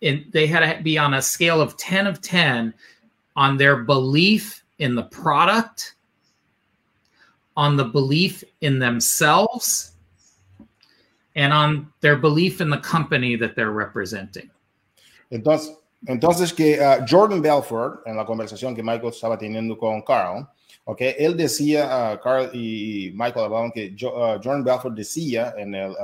[0.00, 2.72] in, they had to be on a scale of 10 of 10
[3.34, 5.95] on their belief in the product,
[7.56, 9.92] on the belief in themselves,
[11.34, 14.50] and on their belief in the company that they're representing.
[15.30, 15.76] Entonces,
[16.06, 20.46] entonces que uh, Jordan Belfort, en la conversación que Michael estaba teniendo con Carl,
[20.84, 25.74] okay, él decía, uh, Carl y Michael hablaban que jo, uh, Jordan Belfort decía en
[25.74, 25.94] el,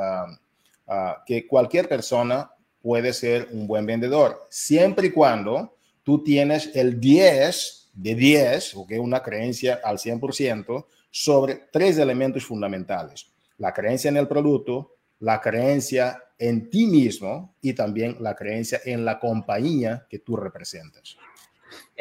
[1.24, 2.50] que cualquier persona
[2.82, 8.86] puede ser un buen vendedor, siempre y cuando tú tienes el 10 de 10, o
[8.86, 13.30] que una creencia al 100% sobre tres elementos fundamentales.
[13.58, 19.04] La creencia en el producto, la creencia en ti mismo y también la creencia en
[19.04, 21.16] la compañía que tú representas.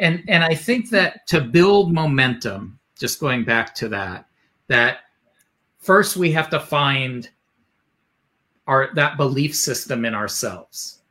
[0.00, 4.26] And, and I think that to build momentum, just going back to that,
[4.68, 4.96] that
[5.78, 7.28] first we have to find
[8.66, 11.02] our that belief system in ourselves.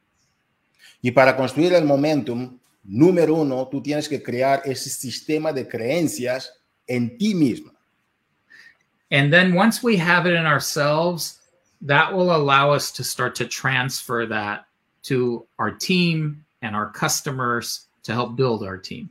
[1.02, 6.52] Y para construir el momentum, número uno, tú tienes que crear ese sistema de creencias
[6.88, 7.72] en ti mismo.
[9.12, 11.40] And then once we have it in ourselves,
[11.82, 14.66] that will allow us to start to transfer that
[15.04, 19.10] to our team and our customers to help build our team.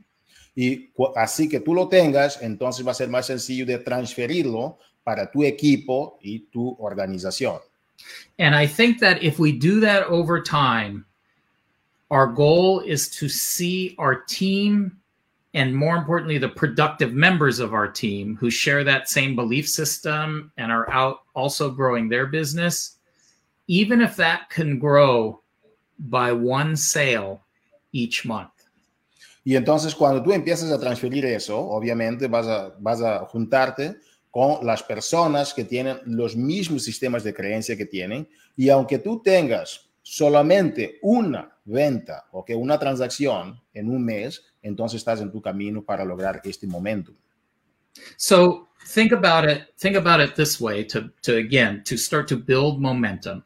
[0.55, 5.31] Y así que tú lo tengas, entonces va a ser más sencillo de transferirlo para
[5.31, 7.59] tu equipo y tu organización.
[8.39, 11.05] And I think that if we do that over time,
[12.09, 15.00] our goal is to see our team
[15.53, 20.51] and more importantly, the productive members of our team who share that same belief system
[20.57, 22.97] and are out also growing their business,
[23.67, 25.41] even if that can grow
[25.99, 27.43] by one sale
[27.91, 28.49] each month.
[29.43, 33.97] Y entonces cuando tú empiezas a transferir eso, obviamente vas a, vas a juntarte
[34.29, 38.29] con las personas que tienen los mismos sistemas de creencia que tienen.
[38.55, 44.97] Y aunque tú tengas solamente una venta o que una transacción en un mes, entonces
[44.97, 47.13] estás en tu camino para lograr este momento.
[48.17, 49.73] So think about it.
[49.77, 53.45] Think about it this way: to to again to start to build momentum.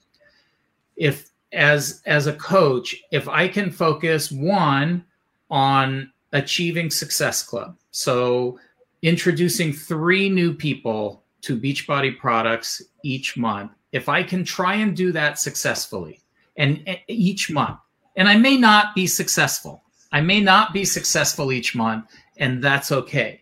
[0.95, 5.05] If as as a coach, if I can focus one
[5.51, 8.57] on achieving Success Club, so
[9.03, 15.11] introducing three new people to Beachbody products each month, if I can try and do
[15.11, 16.24] that successfully
[16.57, 17.79] and each month,
[18.15, 22.05] and I may not be successful, I may not be successful each month,
[22.37, 23.41] and that's okay.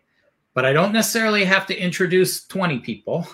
[0.54, 3.28] But I don't necessarily have to introduce 20 people.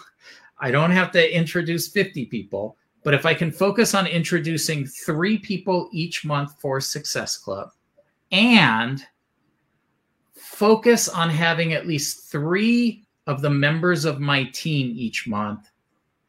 [0.59, 2.77] I don't have to introduce 50 people.
[3.03, 7.71] But if I can focus on introducing three people each month for Success Club
[8.32, 9.03] and
[10.36, 15.69] focus on having at least three of the members of my team each month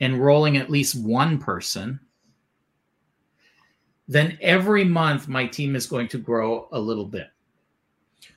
[0.01, 2.01] enrolling at least one person,
[4.11, 7.29] then every month my team is going to grow a little bit.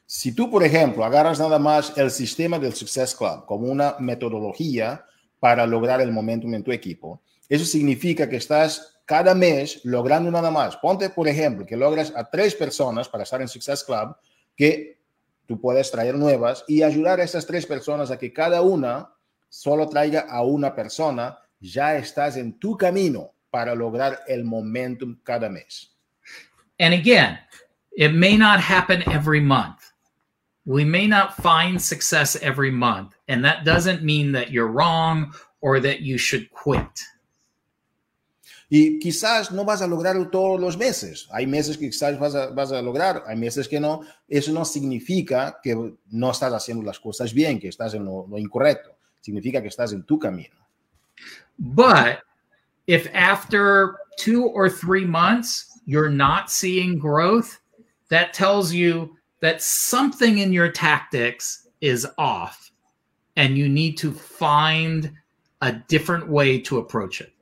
[0.06, 5.04] Si tú, por ejemplo, agarras nada más el sistema del Success Club como una metodología
[5.40, 10.52] para lograr el momentum en tu equipo, eso significa que estás cada mes logrando nada
[10.52, 10.78] más.
[10.78, 14.16] Ponte, por ejemplo, que logras a tres personas para estar en Success Club
[14.56, 15.00] que
[15.48, 19.12] tú puedes traer nuevas y ayudar a esas tres personas a que cada una
[19.50, 25.47] solo traiga a una persona, ya estás en tu camino para lograr el momentum cada
[25.47, 25.91] mes.
[26.80, 27.38] And again,
[27.95, 29.93] it may not happen every month.
[30.66, 35.80] We may not find success every month, and that doesn't mean that you're wrong or
[35.82, 36.99] that you should quit.
[38.70, 41.28] Y quizás no vas a lograrlo todos los meses.
[41.32, 44.01] Hay meses que quizás vas a, vas a lograr, hay meses que no.
[44.28, 48.39] Eso no significa que no estás haciendo las cosas bien, que estás en lo, lo
[48.39, 48.97] incorrecto.
[49.22, 50.56] Significa que estás en tu camino.
[51.56, 52.24] But
[52.88, 57.60] if after two or three months you're not seeing growth,
[58.10, 62.72] that tells you that something in your tactics is off
[63.36, 65.12] and you need to find
[65.62, 67.34] a different way to approach it.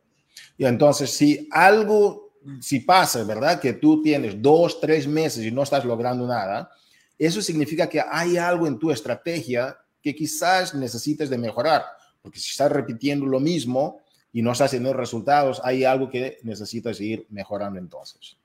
[0.57, 3.59] Y entonces, si algo, si pasa, ¿verdad?
[3.59, 6.69] Que tú tienes dos, tres meses y no estás logrando nada,
[7.17, 11.83] eso significa que hay algo en tu estrategia que quizás necesites de mejorar,
[12.21, 14.01] porque si estás repitiendo lo mismo
[14.33, 18.35] y no estás teniendo resultados, hay algo que necesitas ir mejorando entonces.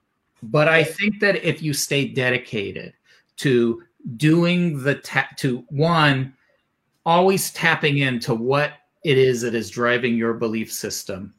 [0.42, 2.92] But I think that if you stay dedicated
[3.38, 3.82] to
[4.16, 6.34] doing the tap, to one,
[7.04, 8.72] always tapping into what
[9.04, 11.32] it is that is driving your belief system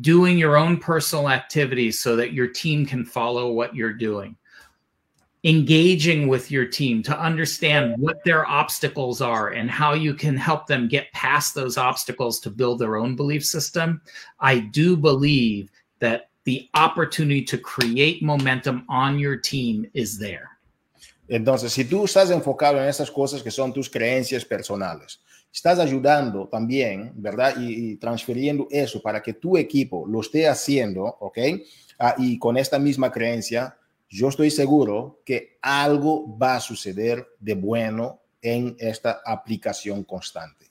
[0.00, 4.36] doing your own personal activities so that your team can follow what you're doing
[5.44, 10.66] engaging with your team to understand what their obstacles are and how you can help
[10.66, 14.02] them get past those obstacles to build their own belief system
[14.40, 20.50] i do believe that the opportunity to create momentum on your team is there
[21.28, 25.20] entonces si tú estás enfocado en esas cosas que son tus creencias personales
[25.52, 27.56] estás ayudando también, ¿verdad?
[27.58, 31.38] Y, y, transfiriendo eso para que tu equipo lo esté haciendo, ¿ok?
[31.98, 33.76] Ah, y con esta misma creencia,
[34.10, 40.66] yo estoy seguro que algo va a suceder de bueno en esta aplicación constante.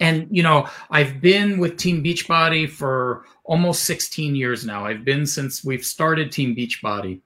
[0.00, 4.86] And, you know, I've been with Team Beachbody for almost 16 years now.
[4.86, 7.20] I've been since we've started Team Beachbody.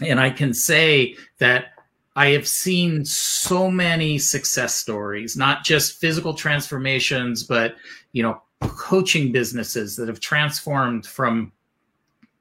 [0.00, 1.66] And I can say that
[2.16, 7.76] I have seen so many success stories, not just physical transformations, but
[8.12, 11.52] you know, coaching businesses that have transformed from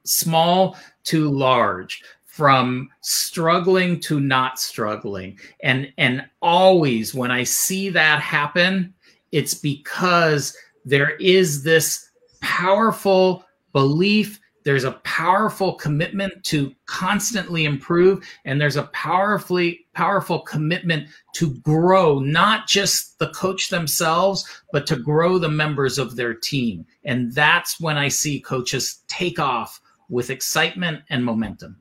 [0.04, 2.02] small to large,
[2.38, 5.40] from struggling to not struggling.
[5.64, 8.94] And and always when I see that happen,
[9.32, 12.12] it's because there is this
[12.42, 21.08] powerful belief there's a powerful commitment to constantly improve and there's a powerfully powerful commitment
[21.34, 26.86] to grow not just the coach themselves but to grow the members of their team
[27.06, 29.80] and that's when i see coaches take off
[30.10, 31.78] with excitement and momentum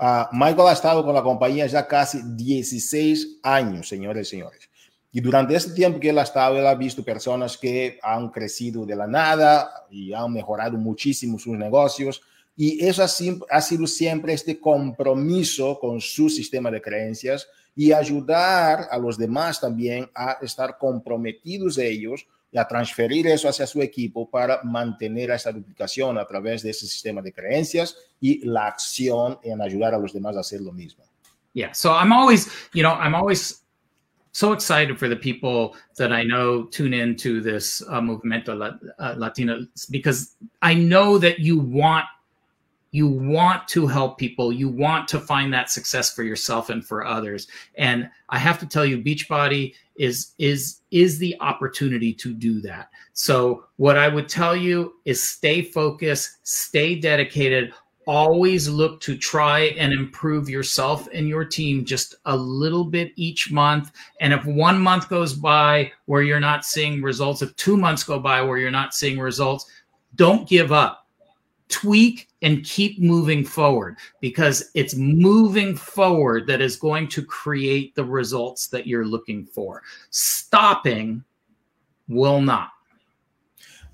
[0.00, 4.70] uh, michael ha estado con la compañía ya casi 16 años señores y señores
[5.12, 8.86] Y durante este tiempo que él ha estado, él ha visto personas que han crecido
[8.86, 12.22] de la nada y han mejorado muchísimo sus negocios.
[12.56, 18.98] Y eso ha, sido siempre este compromiso con su sistema de creencias y ayudar a
[18.98, 25.30] los demás también a estar comprometidos ellos a transferir eso hacia su equipo para mantener
[25.30, 29.98] esa duplicación a través de ese sistema de creencias y la acción en ayudar a
[29.98, 31.04] los demás a hacer lo mismo.
[31.54, 33.62] Yeah, so I'm always, you know, I'm always
[34.32, 39.66] so excited for the people that I know tune into this uh, Movimiento uh, Latino
[39.90, 42.06] because I know that you want
[42.92, 47.04] you want to help people you want to find that success for yourself and for
[47.04, 52.60] others and i have to tell you beachbody is is is the opportunity to do
[52.60, 57.72] that so what i would tell you is stay focused stay dedicated
[58.06, 63.50] always look to try and improve yourself and your team just a little bit each
[63.50, 63.92] month.
[64.20, 68.18] And if one month goes by where you're not seeing results, if two months go
[68.18, 69.70] by where you're not seeing results,
[70.14, 71.06] don't give up.
[71.68, 78.04] Tweak, and keep moving forward because it's moving forward that is going to create the
[78.04, 79.82] results that you're looking for.
[80.10, 81.24] Stopping
[82.08, 82.70] will not.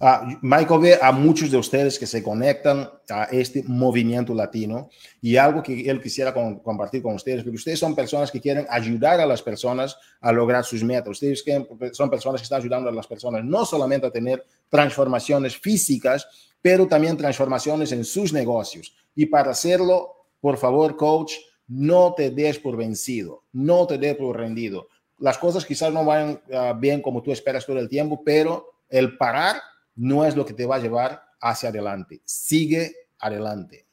[0.00, 4.88] Uh, Michael ve a muchos de ustedes que se conectan a este movimiento latino
[5.20, 8.64] y algo que él quisiera con, compartir con ustedes, porque ustedes son personas que quieren
[8.70, 11.08] ayudar a las personas a lograr sus metas.
[11.10, 11.44] Ustedes
[11.92, 16.28] son personas que están ayudando a las personas no solamente a tener transformaciones físicas,
[16.62, 18.94] pero también transformaciones en sus negocios.
[19.16, 21.32] Y para hacerlo, por favor, coach,
[21.66, 24.88] no te des por vencido, no te des por rendido.
[25.18, 29.16] Las cosas quizás no vayan uh, bien como tú esperas todo el tiempo, pero el
[29.16, 29.56] parar
[29.98, 32.22] no es lo que te va a llevar hacia adelante.
[32.24, 33.86] Sigue adelante.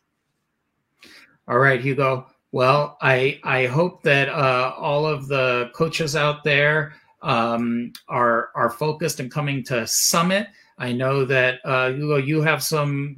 [1.48, 2.28] All right, Hugo.
[2.52, 8.70] Well, I I hope that uh, all of the coaches out there um, are are
[8.70, 10.48] focused and coming to Summit.
[10.78, 13.18] I know that uh, Hugo, you have some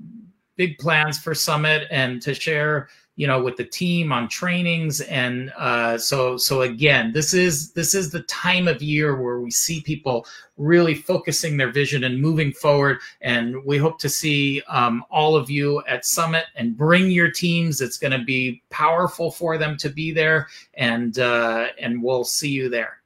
[0.56, 5.02] big plans for Summit and to share you know with the team on trainings.
[5.02, 9.52] And uh, so so again this is this is the time of year where we
[9.52, 13.00] see people really focusing their vision and moving forward.
[13.22, 17.82] And we hope to see um, all of you at summit and bring your teams.
[17.82, 20.48] It's going to be powerful for them to be there.
[20.76, 23.02] And uh, and we'll see you there.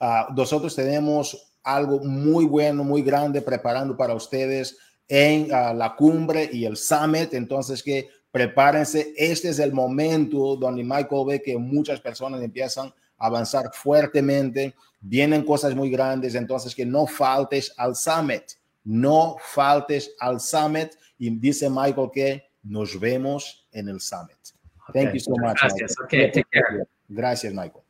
[0.00, 1.36] Uh, nosotros tenemos
[1.66, 4.76] algo muy bueno muy grande preparando para ustedes
[5.08, 7.34] en uh, la cumbre y el summit.
[7.34, 13.26] Entonces que prepárense, este es el momento donde Michael ve que muchas personas empiezan a
[13.26, 18.42] avanzar fuertemente, vienen cosas muy grandes, entonces que no faltes al summit,
[18.82, 24.36] no faltes al summit y dice Michael que nos vemos en el summit.
[24.92, 25.56] Thank you so much.
[25.60, 25.94] Gracias.
[26.04, 26.88] Okay, take care.
[27.08, 27.83] Gracias, Michael.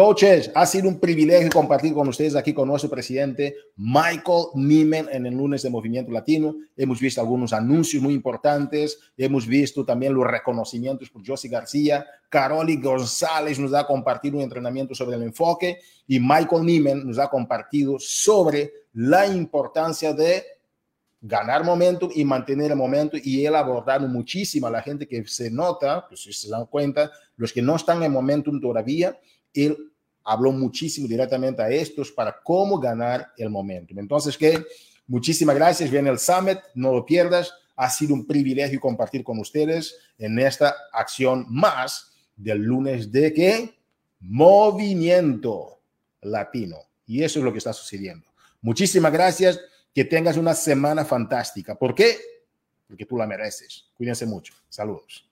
[0.00, 5.26] Coaches, ha sido un privilegio compartir con ustedes aquí con nuestro presidente Michael Niemen en
[5.26, 6.56] el lunes de Movimiento Latino.
[6.74, 12.80] Hemos visto algunos anuncios muy importantes, hemos visto también los reconocimientos por Josie García, Caroli
[12.80, 17.98] González nos ha compartido un entrenamiento sobre el enfoque y Michael Niemen nos ha compartido
[17.98, 20.42] sobre la importancia de
[21.20, 25.26] ganar momento y mantener el momento y él ha abordado muchísimo a la gente que
[25.26, 29.14] se nota, pues si se dan cuenta, los que no están en momentum todavía,
[29.54, 29.90] él
[30.24, 33.94] habló muchísimo directamente a estos para cómo ganar el momento.
[33.96, 34.64] Entonces, que
[35.06, 35.90] muchísimas gracias.
[35.90, 37.52] Viene el Summit, no lo pierdas.
[37.76, 43.74] Ha sido un privilegio compartir con ustedes en esta acción más del lunes de qué?
[44.20, 45.80] Movimiento
[46.20, 46.76] Latino.
[47.06, 48.26] Y eso es lo que está sucediendo.
[48.60, 49.60] Muchísimas gracias.
[49.92, 51.74] Que tengas una semana fantástica.
[51.74, 52.18] ¿Por qué?
[52.86, 53.88] Porque tú la mereces.
[53.96, 54.54] Cuídense mucho.
[54.68, 55.29] Saludos.